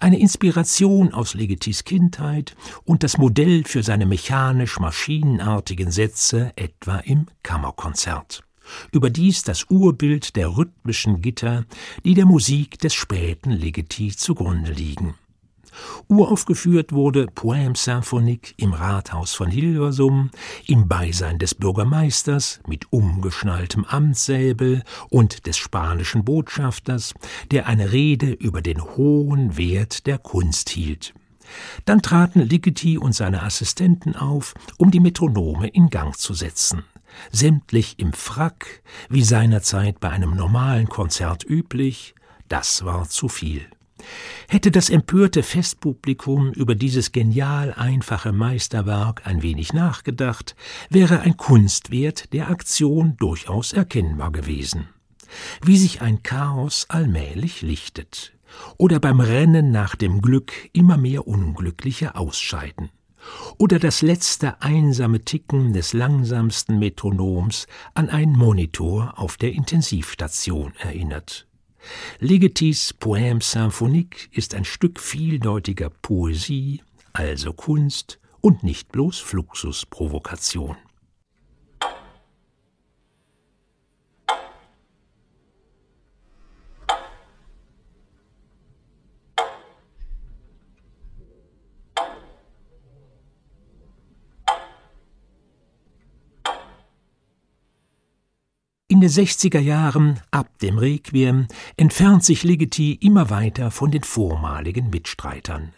[0.00, 8.42] eine Inspiration aus Legetis Kindheit und das Modell für seine mechanisch-maschinenartigen Sätze etwa im Kammerkonzert.
[8.92, 11.64] Überdies das Urbild der rhythmischen Gitter,
[12.04, 15.14] die der Musik des späten Legeti zugrunde liegen.
[16.08, 20.30] Uraufgeführt wurde Poème symphonique im Rathaus von Hilversum
[20.66, 27.14] im Beisein des Bürgermeisters mit umgeschnalltem Amtssäbel und des spanischen Botschafters,
[27.50, 31.14] der eine Rede über den hohen Wert der Kunst hielt.
[31.84, 36.84] Dann traten Ligeti und seine Assistenten auf, um die Metronome in Gang zu setzen
[37.30, 42.14] sämtlich im Frack, wie seinerzeit bei einem normalen Konzert üblich,
[42.48, 43.66] das war zu viel.
[44.48, 50.54] Hätte das empörte Festpublikum über dieses genial einfache Meisterwerk ein wenig nachgedacht,
[50.90, 54.88] wäre ein Kunstwert der Aktion durchaus erkennbar gewesen.
[55.62, 58.32] Wie sich ein Chaos allmählich lichtet
[58.76, 62.90] oder beim Rennen nach dem Glück immer mehr Unglückliche ausscheiden
[63.58, 71.46] oder das letzte einsame Ticken des langsamsten Metronoms an einen Monitor auf der Intensivstation erinnert.
[72.18, 76.82] Legetis Poème symphonique ist ein Stück vieldeutiger Poesie,
[77.12, 80.76] also Kunst und nicht bloß Fluxusprovokation.
[99.04, 101.46] Den 60er Jahren, ab dem Requiem,
[101.76, 105.74] entfernt sich Ligeti immer weiter von den vormaligen Mitstreitern.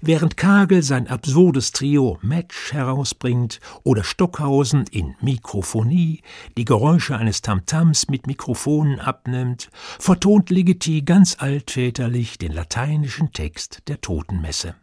[0.00, 6.22] Während Kagel sein absurdes Trio Match herausbringt oder Stockhausen in Mikrofonie
[6.58, 14.00] die Geräusche eines Tamtams mit Mikrofonen abnimmt, vertont Ligeti ganz altväterlich den lateinischen Text der
[14.00, 14.74] Totenmesse.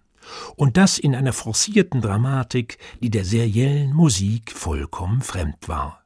[0.56, 6.03] Und das in einer forcierten Dramatik, die der seriellen Musik vollkommen fremd war.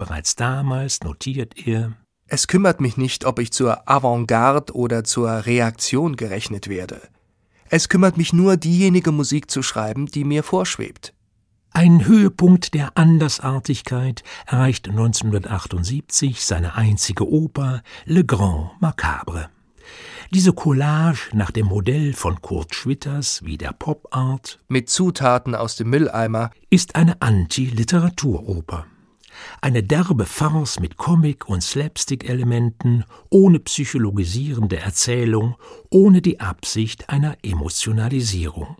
[0.00, 1.92] Bereits damals notiert er
[2.26, 7.02] Es kümmert mich nicht, ob ich zur Avantgarde oder zur Reaktion gerechnet werde.
[7.68, 11.12] Es kümmert mich nur, diejenige Musik zu schreiben, die mir vorschwebt.
[11.72, 19.50] Ein Höhepunkt der Andersartigkeit erreicht 1978 seine einzige Oper Le Grand Macabre.
[20.30, 25.76] Diese Collage nach dem Modell von Kurt Schwitters wie der Pop Art mit Zutaten aus
[25.76, 28.86] dem Mülleimer ist eine Anti-Literaturoper.
[29.60, 35.56] Eine derbe Farce mit Comic- und Slapstick-Elementen, ohne psychologisierende Erzählung,
[35.90, 38.76] ohne die Absicht einer Emotionalisierung.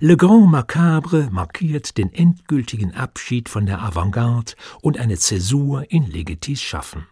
[0.00, 4.52] Le Grand Macabre markiert den endgültigen Abschied von der Avantgarde
[4.82, 7.06] und eine Zäsur in Legetis Schaffen.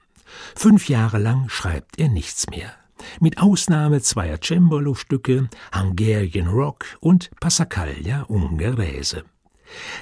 [0.55, 2.73] Fünf Jahre lang schreibt er nichts mehr.
[3.21, 9.25] Mit Ausnahme zweier Cembalo-Stücke, Hungarian Rock und Passacaglia Ungherese.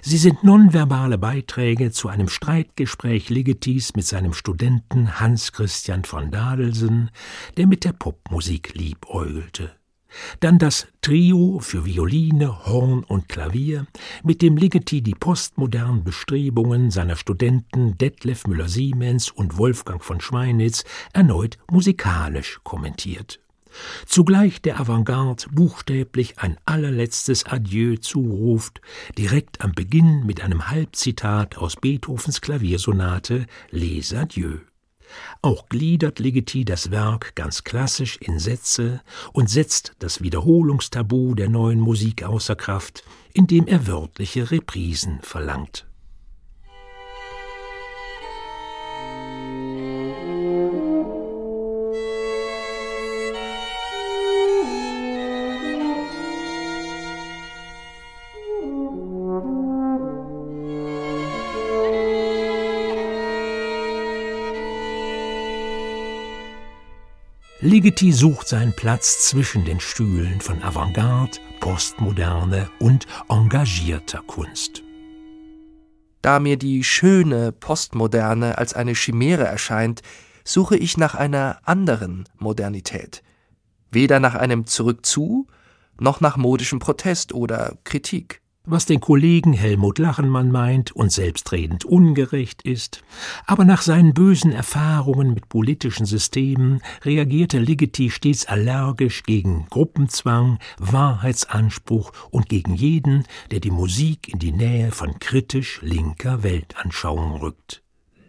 [0.03, 7.11] Sie sind nonverbale Beiträge zu einem Streitgespräch Ligetis mit seinem Studenten Hans Christian von Dadelsen,
[7.57, 9.73] der mit der Popmusik liebäugelte.
[10.41, 13.87] Dann das Trio für Violine, Horn und Klavier,
[14.25, 21.59] mit dem Ligeti die postmodernen Bestrebungen seiner Studenten Detlef Müller-Siemens und Wolfgang von Schweinitz erneut
[21.71, 23.41] musikalisch kommentiert
[24.07, 28.81] zugleich der Avantgarde buchstäblich ein allerletztes Adieu zuruft,
[29.17, 34.61] direkt am Beginn mit einem Halbzitat aus Beethovens Klaviersonate Les Adieux.
[35.43, 39.01] Auch gliedert Ligeti das Werk ganz klassisch in Sätze
[39.33, 43.03] und setzt das Wiederholungstabu der neuen Musik außer Kraft,
[43.33, 45.90] indem er wörtliche Reprisen verlangt.
[67.81, 74.83] Ligeti sucht seinen Platz zwischen den Stühlen von Avantgarde, Postmoderne und engagierter Kunst.
[76.21, 80.03] Da mir die schöne Postmoderne als eine Chimäre erscheint,
[80.45, 83.23] suche ich nach einer anderen Modernität.
[83.91, 85.47] Weder nach einem Zurück zu,
[85.99, 92.63] noch nach modischem Protest oder Kritik was den Kollegen Helmut Lachenmann meint und selbstredend ungerecht
[92.63, 93.03] ist,
[93.47, 102.13] aber nach seinen bösen Erfahrungen mit politischen Systemen reagierte Ligeti stets allergisch gegen Gruppenzwang, Wahrheitsanspruch
[102.31, 107.83] und gegen jeden, der die Musik in die Nähe von kritisch linker Weltanschauung rückt.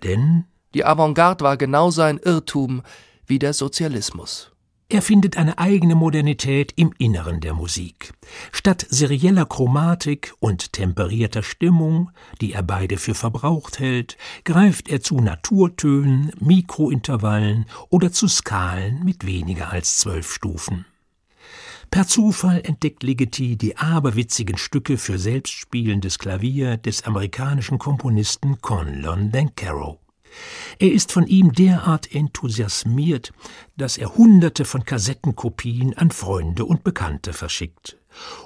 [0.04, 2.82] Denn die Avantgarde war genauso ein Irrtum
[3.26, 4.51] wie der Sozialismus.
[4.92, 8.12] Er findet eine eigene Modernität im Inneren der Musik.
[8.52, 12.12] Statt serieller Chromatik und temperierter Stimmung,
[12.42, 19.26] die er beide für verbraucht hält, greift er zu Naturtönen, Mikrointervallen oder zu Skalen mit
[19.26, 20.84] weniger als zwölf Stufen.
[21.90, 30.02] Per Zufall entdeckt Ligeti die aberwitzigen Stücke für selbstspielendes Klavier des amerikanischen Komponisten Conlon Dancaro.
[30.80, 33.32] Er ist von ihm derart enthusiasmiert,
[33.78, 37.98] dass er Hunderte von Kassettenkopien an Freunde und Bekannte verschickt.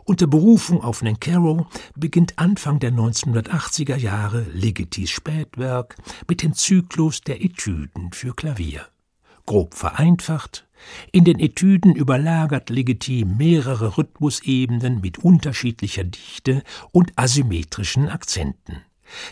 [0.04, 5.96] Unter Berufung auf Nancaro beginnt Anfang der 1980er Jahre Ligetis Spätwerk
[6.28, 8.88] mit dem Zyklus der Etüden für Klavier.
[9.46, 10.68] Grob vereinfacht,
[11.12, 18.82] in den Etüden überlagert Ligeti mehrere Rhythmusebenen mit unterschiedlicher Dichte und asymmetrischen Akzenten.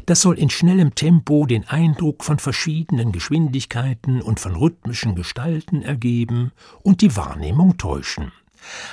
[0.06, 6.52] Das soll in schnellem Tempo den Eindruck von verschiedenen Geschwindigkeiten und von rhythmischen Gestalten ergeben
[6.82, 8.32] und die Wahrnehmung täuschen.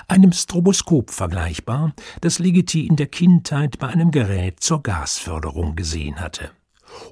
[0.08, 6.50] Einem Stroboskop vergleichbar, das Ligeti in der Kindheit bei einem Gerät zur Gasförderung gesehen hatte.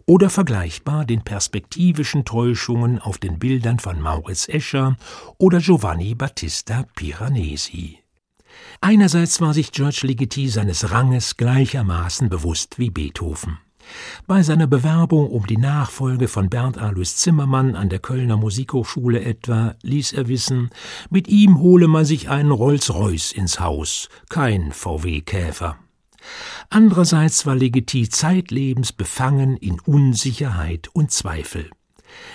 [0.06, 4.96] Oder vergleichbar den perspektivischen Täuschungen auf den Bildern von Mauritz Escher
[5.38, 7.98] oder Giovanni Battista Piranesi.
[8.80, 13.58] Einerseits war sich George Ligeti seines Ranges gleichermaßen bewusst wie Beethoven.
[14.26, 19.74] Bei seiner Bewerbung um die Nachfolge von Bernd Alois Zimmermann an der Kölner Musikhochschule etwa
[19.82, 20.70] ließ er wissen,
[21.10, 25.78] mit ihm hole man sich einen Rolls-Royce ins Haus, kein VW-Käfer.
[26.70, 31.70] Andererseits war Ligeti zeitlebens befangen in Unsicherheit und Zweifel.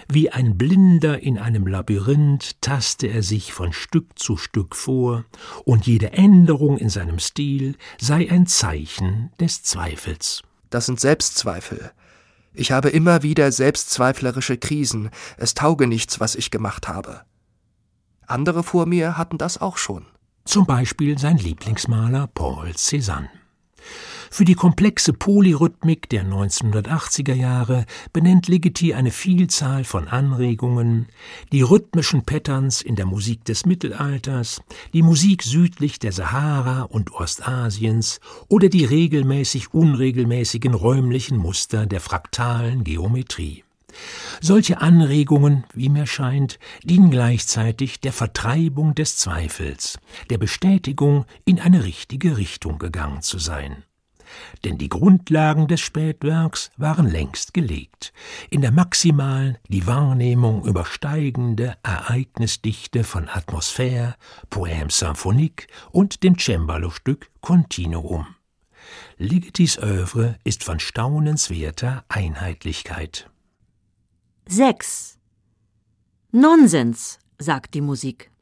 [0.07, 5.25] Wie ein Blinder in einem Labyrinth taste er sich von Stück zu Stück vor,
[5.65, 10.43] und jede Änderung in seinem Stil sei ein Zeichen des Zweifels.
[10.73, 11.91] Das sind Selbstzweifel.
[12.51, 15.11] Ich habe immer wieder selbstzweiflerische Krisen.
[15.37, 17.21] Es tauge nichts, was ich gemacht habe.
[18.25, 20.07] Andere vor mir hatten das auch schon.
[20.45, 23.29] Zum Beispiel sein Lieblingsmaler Paul Cézanne.
[24.33, 31.05] Für die komplexe Polyrhythmik der 1980er Jahre benennt Ligeti eine Vielzahl von Anregungen,
[31.51, 38.19] die rhythmischen Patterns in der Musik des Mittelalters, die Musik südlich der Sahara und Ostasiens
[38.47, 43.63] oder die regelmäßig unregelmäßigen räumlichen Muster der fraktalen Geometrie.
[44.41, 49.99] Solche Anregungen, wie mir scheint, dienen gleichzeitig der Vertreibung des Zweifels,
[50.31, 53.83] der Bestätigung, in eine richtige Richtung gegangen zu sein
[54.63, 58.13] denn die Grundlagen des Spätwerks waren längst gelegt,
[58.49, 64.15] in der maximalen, die Wahrnehmung übersteigende Ereignisdichte von Atmosphäre,
[64.49, 68.27] Poème symphonique und dem Cembalo-Stück Continuum.
[69.17, 73.29] Ligetis Övre ist von staunenswerter Einheitlichkeit.
[74.47, 75.17] 6.
[76.31, 78.32] Nonsens, sagt die Musik.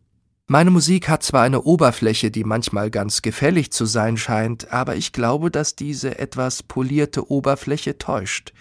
[0.51, 5.13] Meine Musik hat zwar eine Oberfläche, die manchmal ganz gefällig zu sein scheint, aber ich
[5.13, 8.51] glaube, dass diese etwas polierte Oberfläche täuscht,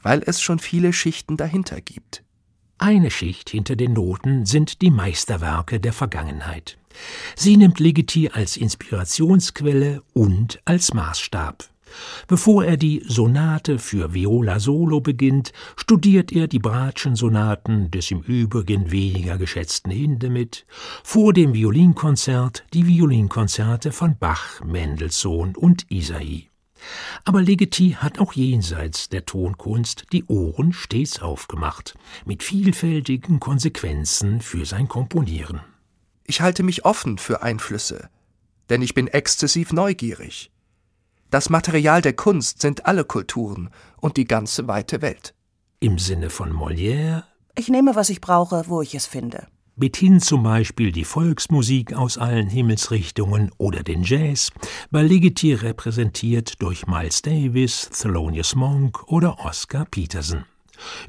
[0.00, 2.24] weil es schon viele Schichten dahinter gibt.
[2.78, 6.78] Eine Schicht hinter den Noten sind die Meisterwerke der Vergangenheit.
[7.36, 11.68] Sie nimmt Ligeti als Inspirationsquelle und als Maßstab.
[12.26, 18.90] Bevor er die Sonate für Viola Solo beginnt, studiert er die Bratschen-Sonaten des im Übrigen
[18.90, 20.66] weniger geschätzten Hindemith,
[21.02, 26.48] vor dem Violinkonzert die Violinkonzerte von Bach, Mendelssohn und Isai.
[27.24, 34.64] Aber Ligeti hat auch jenseits der Tonkunst die Ohren stets aufgemacht, mit vielfältigen Konsequenzen für
[34.64, 35.60] sein Komponieren.
[36.24, 38.10] Ich halte mich offen für Einflüsse,
[38.68, 40.50] denn ich bin exzessiv neugierig.
[41.30, 43.68] Das Material der Kunst sind alle Kulturen
[44.00, 45.34] und die ganze weite Welt.
[45.78, 47.24] Im Sinne von Molière?
[47.54, 49.46] Ich nehme, was ich brauche, wo ich es finde.
[49.76, 54.50] Mithin zum Beispiel die Volksmusik aus allen Himmelsrichtungen oder den Jazz,
[54.90, 60.46] bei Ligeti repräsentiert durch Miles Davis, Thelonious Monk oder Oscar Peterson.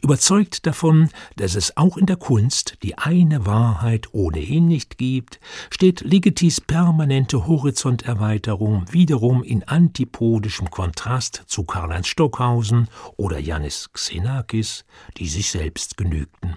[0.01, 5.39] Überzeugt davon, dass es auch in der Kunst die eine Wahrheit ohnehin nicht gibt,
[5.69, 14.85] steht Ligetis permanente Horizonterweiterung wiederum in antipodischem Kontrast zu Karl-Heinz Stockhausen oder Janis Xenakis,
[15.17, 16.55] die sich selbst genügten.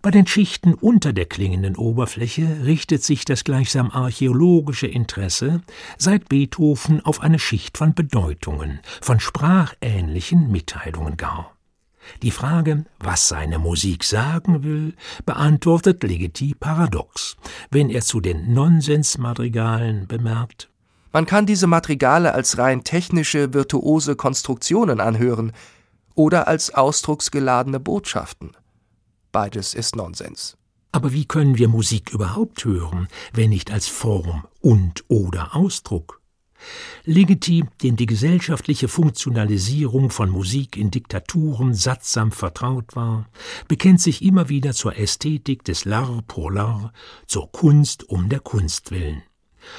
[0.00, 5.62] Bei den Schichten unter der klingenden Oberfläche richtet sich das gleichsam archäologische Interesse
[5.96, 11.57] seit Beethoven auf eine Schicht von Bedeutungen, von sprachähnlichen Mitteilungen gar.
[12.22, 14.94] Die Frage, was seine Musik sagen will,
[15.24, 17.36] beantwortet Ligeti paradox,
[17.70, 20.68] wenn er zu den Nonsensmadrigalen bemerkt.
[21.12, 25.52] Man kann diese Madrigale als rein technische, virtuose Konstruktionen anhören
[26.14, 28.52] oder als ausdrucksgeladene Botschaften.
[29.32, 30.56] Beides ist Nonsens.
[30.92, 36.17] Aber wie können wir Musik überhaupt hören, wenn nicht als Form und oder Ausdruck?
[37.04, 43.28] Legitim, dem die gesellschaftliche Funktionalisierung von Musik in Diktaturen sattsam vertraut war,
[43.68, 46.90] bekennt sich immer wieder zur Ästhetik des L'art pour l'art,
[47.26, 49.22] zur Kunst um der Kunst willen.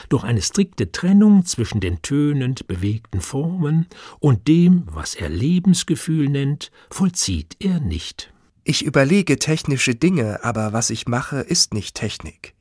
[0.10, 3.88] Doch eine strikte Trennung zwischen den tönend bewegten Formen
[4.20, 8.34] und dem, was er Lebensgefühl nennt, vollzieht er nicht.
[8.64, 12.54] Ich überlege technische Dinge, aber was ich mache, ist nicht Technik.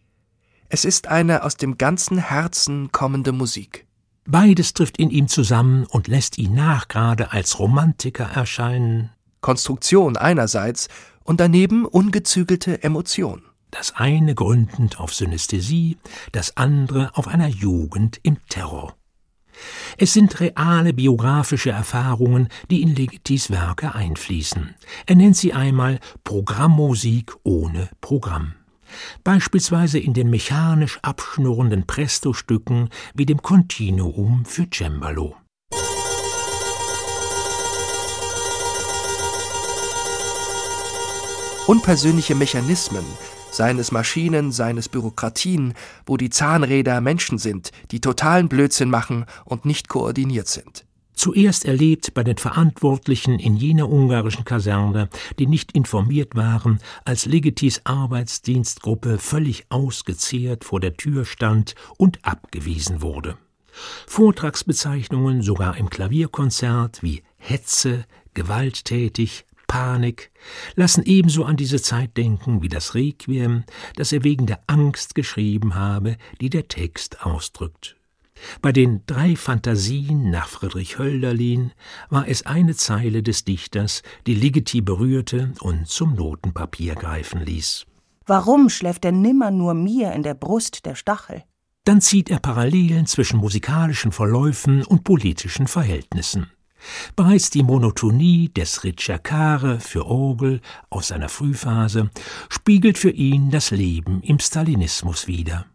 [0.70, 3.87] Es ist eine aus dem ganzen Herzen kommende Musik.
[4.30, 9.08] Beides trifft in ihm zusammen und lässt ihn nachgerade als Romantiker erscheinen.
[9.40, 10.88] Konstruktion einerseits
[11.24, 13.40] und daneben ungezügelte Emotion.
[13.70, 15.96] Das eine gründend auf Synästhesie,
[16.32, 18.94] das andere auf einer Jugend im Terror.
[19.96, 24.74] Es sind reale biografische Erfahrungen, die in Legitis Werke einfließen.
[25.06, 28.57] Er nennt sie einmal Programmmusik ohne Programm
[29.24, 35.36] beispielsweise in den mechanisch abschnurrenden Presto-Stücken wie dem Continuum für Cembalo.
[41.66, 43.04] Unpersönliche Mechanismen,
[43.50, 45.74] seien es Maschinen, seien es Bürokratien,
[46.06, 50.87] wo die Zahnräder Menschen sind, die totalen Blödsinn machen und nicht koordiniert sind
[51.18, 55.08] zuerst erlebt bei den Verantwortlichen in jener ungarischen Kaserne,
[55.38, 63.02] die nicht informiert waren, als Legetis Arbeitsdienstgruppe völlig ausgezehrt vor der Tür stand und abgewiesen
[63.02, 63.36] wurde.
[64.06, 68.04] Vortragsbezeichnungen sogar im Klavierkonzert wie Hetze,
[68.34, 70.30] gewalttätig, Panik
[70.74, 73.64] lassen ebenso an diese Zeit denken wie das Requiem,
[73.96, 77.97] das er wegen der Angst geschrieben habe, die der Text ausdrückt.
[78.62, 81.72] Bei den drei Phantasien nach Friedrich Hölderlin
[82.10, 87.86] war es eine Zeile des Dichters, die Ligeti berührte und zum Notenpapier greifen ließ.
[88.26, 91.44] Warum schläft denn nimmer nur mir in der Brust der Stachel?
[91.84, 96.50] Dann zieht er Parallelen zwischen musikalischen Verläufen und politischen Verhältnissen.
[97.16, 100.60] Bereits die Monotonie des Ricercare für Orgel
[100.90, 102.10] aus seiner Frühphase
[102.50, 105.66] spiegelt für ihn das Leben im Stalinismus wider.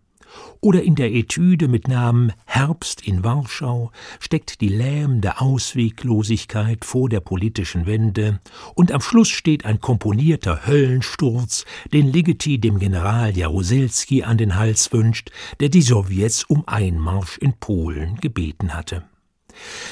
[0.61, 7.19] Oder in der Etüde mit Namen Herbst in Warschau steckt die lähmende Ausweglosigkeit vor der
[7.19, 8.39] politischen Wende,
[8.75, 14.91] und am Schluss steht ein komponierter Höllensturz, den Ligeti dem General Jaruzelski an den Hals
[14.93, 19.03] wünscht, der die Sowjets um Einmarsch in Polen gebeten hatte.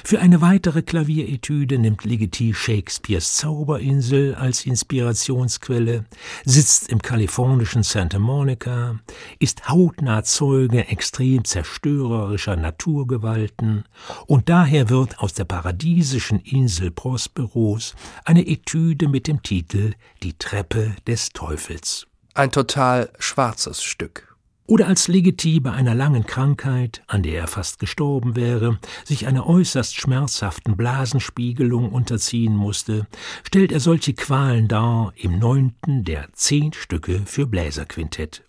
[0.04, 6.06] Für eine weitere Klavieretüde nimmt Ligeti Shakespeares Zauberinsel als Inspirationsquelle,
[6.46, 9.00] sitzt im kalifornischen Santa Monica,
[9.40, 13.86] ist hautnah Zeuge extrem zerstörerischer Naturgewalten
[14.28, 17.96] und daher wird aus der paradiesischen Insel Prosperos
[18.26, 19.94] eine Etüde mit dem Titel
[20.24, 22.08] Die Treppe des Teufels.
[22.34, 24.31] Ein total schwarzes Stück
[24.72, 29.46] oder als Legiti bei einer langen Krankheit, an der er fast gestorben wäre, sich einer
[29.46, 33.06] äußerst schmerzhaften Blasenspiegelung unterziehen musste,
[33.44, 38.44] stellt er solche Qualen dar im neunten der zehn Stücke für Bläserquintett.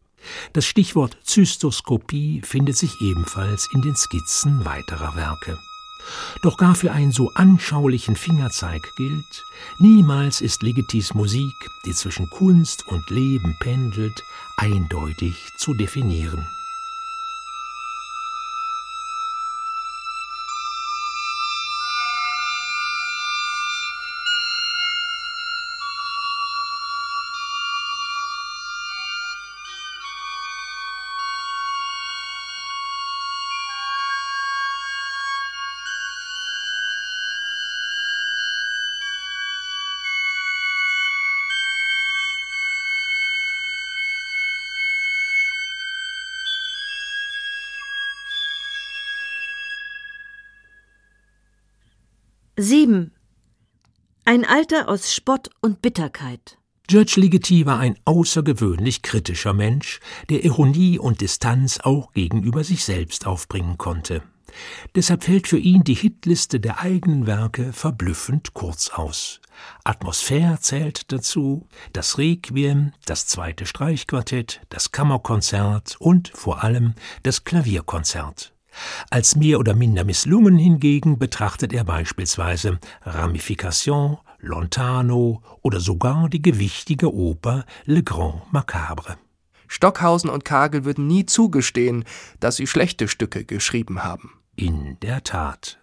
[0.53, 5.59] Das Stichwort Zystoskopie findet sich ebenfalls in den Skizzen weiterer Werke.
[6.41, 9.45] Doch gar für einen so anschaulichen Fingerzeig gilt,
[9.79, 14.25] niemals ist Ligetis Musik, die zwischen Kunst und Leben pendelt,
[14.57, 16.47] eindeutig zu definieren.
[52.63, 53.11] Sieben.
[54.25, 56.59] Ein Alter aus Spott und Bitterkeit.
[56.89, 59.99] Judge Ligeti war ein außergewöhnlich kritischer Mensch,
[60.31, 64.23] der Ironie und Distanz auch gegenüber sich selbst aufbringen konnte.
[64.95, 69.41] Deshalb fällt für ihn die Hitliste der eigenen Werke verblüffend kurz aus.
[69.83, 76.95] Atmosphäre zählt dazu, das Requiem, das zweite Streichquartett, das Kammerkonzert und vor allem
[77.25, 78.52] das Klavierkonzert.
[79.11, 87.13] Als mehr oder minder misslungen hingegen betrachtet er beispielsweise Ramification, Lontano oder sogar die gewichtige
[87.15, 89.17] Oper Le Grand Macabre.
[89.69, 92.05] Stockhausen und Kagel würden nie zugestehen,
[92.41, 94.33] dass sie schlechte Stücke geschrieben haben.
[94.55, 95.82] In der Tat.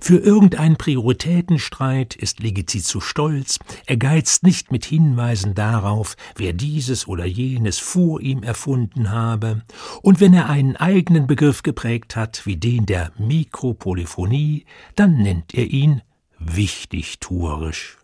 [0.00, 7.08] Für irgendeinen Prioritätenstreit ist Legiti zu stolz, er geizt nicht mit Hinweisen darauf, wer dieses
[7.08, 9.62] oder jenes vor ihm erfunden habe,
[10.02, 15.66] und wenn er einen eigenen Begriff geprägt hat, wie den der Mikropolyphonie, dann nennt er
[15.66, 16.02] ihn
[16.38, 17.98] wichtigtuerisch.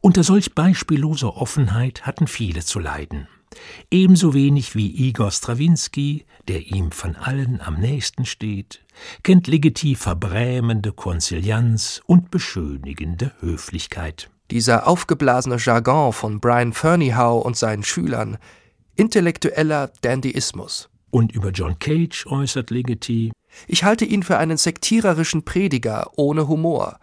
[0.00, 3.26] Unter solch beispielloser Offenheit hatten viele zu leiden.
[3.90, 8.84] Ebenso wenig wie Igor Strawinski, der ihm von allen am nächsten steht,
[9.22, 14.30] kennt Ligeti verbrämende Konzilianz und beschönigende Höflichkeit.
[14.50, 18.38] Dieser aufgeblasene Jargon von Brian Ferneyhough und seinen Schülern,
[18.96, 20.88] intellektueller Dandyismus.
[21.10, 23.32] Und über John Cage äußert Ligeti,
[23.66, 26.98] ich halte ihn für einen sektiererischen Prediger ohne Humor.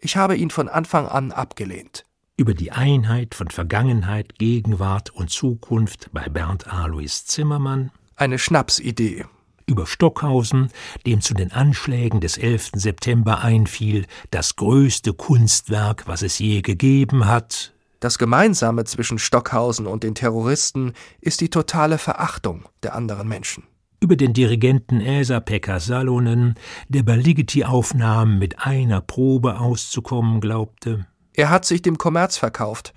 [0.00, 2.04] Ich habe ihn von Anfang an abgelehnt
[2.38, 7.90] über die Einheit von Vergangenheit, Gegenwart und Zukunft bei Bernd Alois Zimmermann.
[8.14, 9.26] Eine Schnapsidee.
[9.66, 10.70] Über Stockhausen,
[11.04, 12.70] dem zu den Anschlägen des 11.
[12.76, 17.74] September einfiel, das größte Kunstwerk, was es je gegeben hat.
[18.00, 23.64] Das Gemeinsame zwischen Stockhausen und den Terroristen ist die totale Verachtung der anderen Menschen
[24.00, 26.54] über den Dirigenten Esa Pekka Salonen,
[26.88, 31.08] der bei Ligeti-Aufnahmen mit einer Probe auszukommen glaubte.
[31.38, 32.92] Er hat sich dem Kommerz verkauft,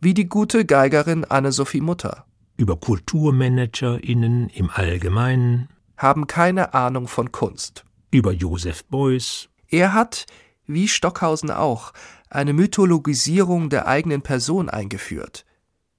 [0.00, 2.24] wie die gute Geigerin Anne-Sophie Mutter.
[2.56, 5.68] Über KulturmanagerInnen im Allgemeinen
[5.98, 7.84] haben keine Ahnung von Kunst.
[8.10, 9.50] Über Josef Beuys.
[9.68, 10.24] Er hat,
[10.66, 11.92] wie Stockhausen auch,
[12.30, 15.44] eine Mythologisierung der eigenen Person eingeführt.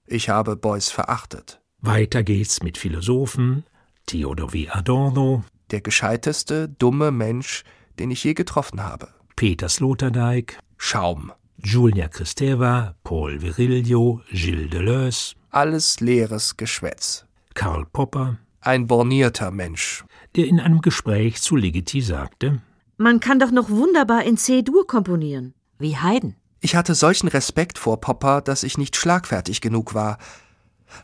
[0.08, 1.62] Ich habe Beuys verachtet.
[1.80, 3.66] Weiter geht's mit Philosophen,
[4.08, 4.68] Theodor W.
[4.70, 7.64] Adorno, der gescheiteste, dumme Mensch,
[8.00, 9.10] den ich je getroffen habe.
[9.36, 11.32] Peter Sloterdijk, Schaum.
[11.64, 15.36] Julia Kristeva, Paul Virilio, Gilles Deleuze.
[15.50, 17.26] Alles leeres Geschwätz.
[17.56, 18.38] Karl Popper.
[18.62, 20.06] Ein bornierter Mensch.
[20.36, 22.62] Der in einem Gespräch zu Ligeti sagte:
[22.98, 25.56] Man kann doch noch wunderbar in C-Dur komponieren.
[25.80, 26.36] Wie Haydn.
[26.60, 30.20] Ich hatte solchen Respekt vor Popper, dass ich nicht schlagfertig genug war.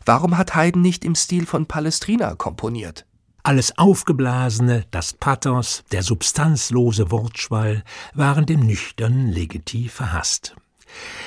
[0.06, 3.06] Warum hat Haydn nicht im Stil von Palestrina komponiert?
[3.46, 7.84] Alles Aufgeblasene, das Pathos, der substanzlose Wortschwall
[8.14, 10.56] waren dem nüchternen Legeti verhasst.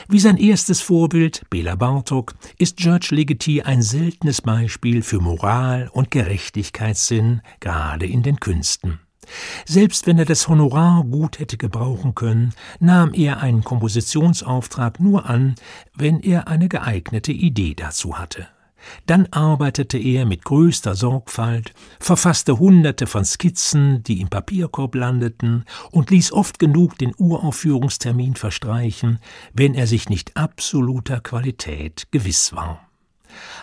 [0.08, 6.10] Wie sein erstes Vorbild, Bela Bartok, ist George Ligeti ein seltenes Beispiel für Moral und
[6.10, 9.00] Gerechtigkeitssinn, gerade in den Künsten.
[9.68, 15.54] Selbst wenn er das Honorar gut hätte gebrauchen können, nahm er einen Kompositionsauftrag nur an,
[15.94, 18.48] wenn er eine geeignete Idee dazu hatte.
[19.06, 26.10] Dann arbeitete er mit größter Sorgfalt, verfasste hunderte von Skizzen, die im Papierkorb landeten, und
[26.10, 29.20] ließ oft genug den Uraufführungstermin verstreichen,
[29.54, 32.87] wenn er sich nicht absoluter Qualität gewiss war.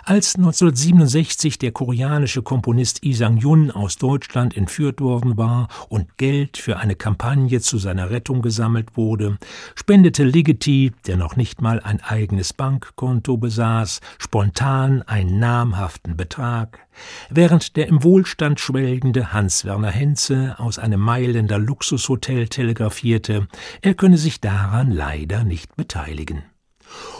[0.04, 6.78] Als 1967 der koreanische Komponist Lee Sang-yun aus Deutschland entführt worden war und Geld für
[6.78, 9.38] eine Kampagne zu seiner Rettung gesammelt wurde,
[9.74, 16.86] spendete Ligeti, der noch nicht mal ein eigenes Bankkonto besaß, spontan einen namhaften Betrag,
[17.30, 23.48] während der im Wohlstand schwelgende Hans-Werner Henze aus einem Mailänder Luxushotel telegrafierte,
[23.82, 26.42] er könne sich daran leider nicht beteiligen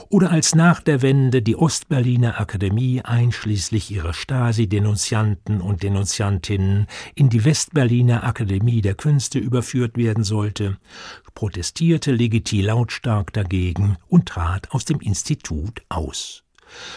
[0.09, 7.45] oder als nach der Wende die Ostberliner Akademie einschließlich ihrer Stasi-Denunzianten und Denunziantinnen in die
[7.45, 10.79] Westberliner Akademie der Künste überführt werden sollte,
[11.35, 16.45] protestierte Legiti lautstark dagegen und trat aus dem Institut aus.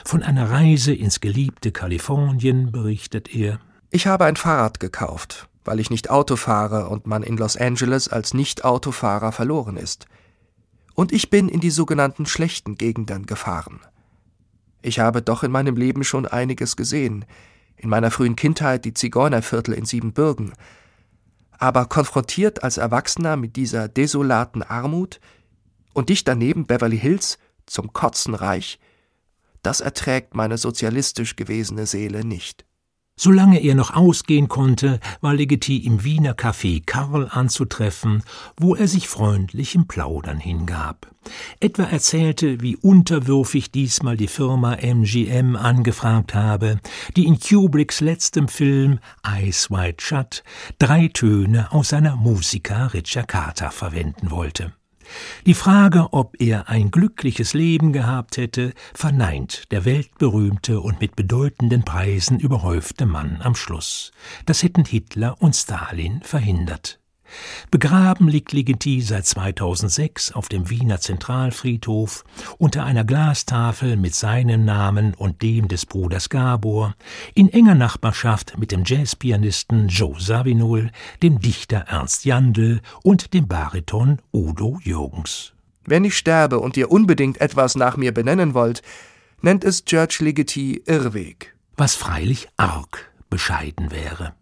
[0.06, 3.60] Von einer Reise ins geliebte Kalifornien berichtet er.
[3.90, 8.08] Ich habe ein Fahrrad gekauft, weil ich nicht Auto fahre und man in Los Angeles
[8.10, 10.08] als Nicht-Autofahrer verloren ist
[10.98, 13.82] und ich bin in die sogenannten schlechten Gegenden gefahren.
[14.82, 17.24] Ich habe doch in meinem Leben schon einiges gesehen,
[17.76, 20.54] in meiner frühen Kindheit die Zigeunerviertel in Siebenbürgen,
[21.60, 25.20] aber konfrontiert als Erwachsener mit dieser desolaten Armut
[25.94, 27.38] und dicht daneben Beverly Hills
[27.68, 28.80] zum Kotzen reich,
[29.62, 32.66] das erträgt meine sozialistisch gewesene Seele nicht.
[33.20, 38.22] Solange er noch ausgehen konnte, war Ligeti im Wiener Café Karl anzutreffen,
[38.58, 41.08] wo er sich freundlich im Plaudern hingab.
[41.60, 46.80] Etwa erzählte, wie unterwürfig diesmal die Firma MGM angefragt habe,
[47.16, 50.44] die in Kubricks letztem Film Eyes Wide Shut
[50.78, 54.74] drei Töne aus seiner Musica Ricercata verwenden wollte.
[55.46, 61.84] Die Frage, ob er ein glückliches Leben gehabt hätte, verneint der weltberühmte und mit bedeutenden
[61.84, 64.12] Preisen überhäufte Mann am Schluss.
[64.46, 67.00] Das hätten Hitler und Stalin verhindert.
[67.72, 72.24] Begraben liegt Ligeti seit 2006 auf dem Wiener Zentralfriedhof
[72.58, 76.96] unter einer Glastafel mit seinem Namen und dem des Bruders Gabor,
[77.34, 84.22] in enger Nachbarschaft mit dem Jazzpianisten Joe Zawinul, dem Dichter Ernst Jandl und dem Bariton
[84.34, 85.54] Udo Jürgens.
[85.86, 88.82] Wenn ich sterbe und ihr unbedingt etwas nach mir benennen wollt,
[89.42, 91.56] nennt es George Ligeti Irrweg.
[91.78, 94.34] Was freilich arg bescheiden wäre.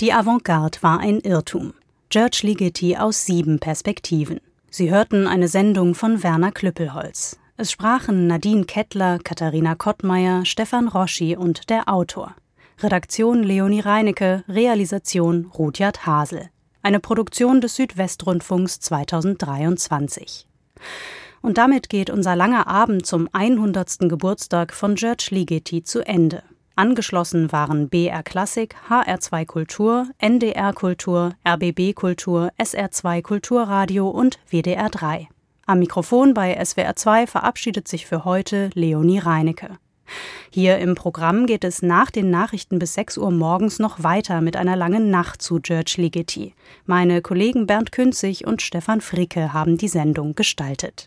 [0.00, 1.72] Die Avantgarde war ein Irrtum.
[2.10, 4.40] George Ligeti aus sieben Perspektiven.
[4.70, 7.38] Sie hörten eine Sendung von Werner Klüppelholz.
[7.56, 12.34] Es sprachen Nadine Kettler, Katharina Kottmeier, Stefan Roschi und der Autor.
[12.82, 16.50] Redaktion Leonie Reinecke, Realisation Rudyard Hasel.
[16.82, 20.46] Eine Produktion des Südwestrundfunks 2023.
[21.40, 24.00] Und damit geht unser langer Abend zum 100.
[24.00, 26.42] Geburtstag von George Ligeti zu Ende.
[26.78, 35.26] Angeschlossen waren BR Klassik, HR2 Kultur, NDR Kultur, RBB Kultur, SR2 Kulturradio und WDR 3.
[35.64, 39.78] Am Mikrofon bei SWR 2 verabschiedet sich für heute Leonie Reinecke.
[40.50, 44.56] Hier im Programm geht es nach den Nachrichten bis 6 Uhr morgens noch weiter mit
[44.56, 46.54] einer langen Nacht zu George Ligeti.
[46.84, 51.04] Meine Kollegen Bernd Künzig und Stefan Fricke haben die Sendung gestaltet.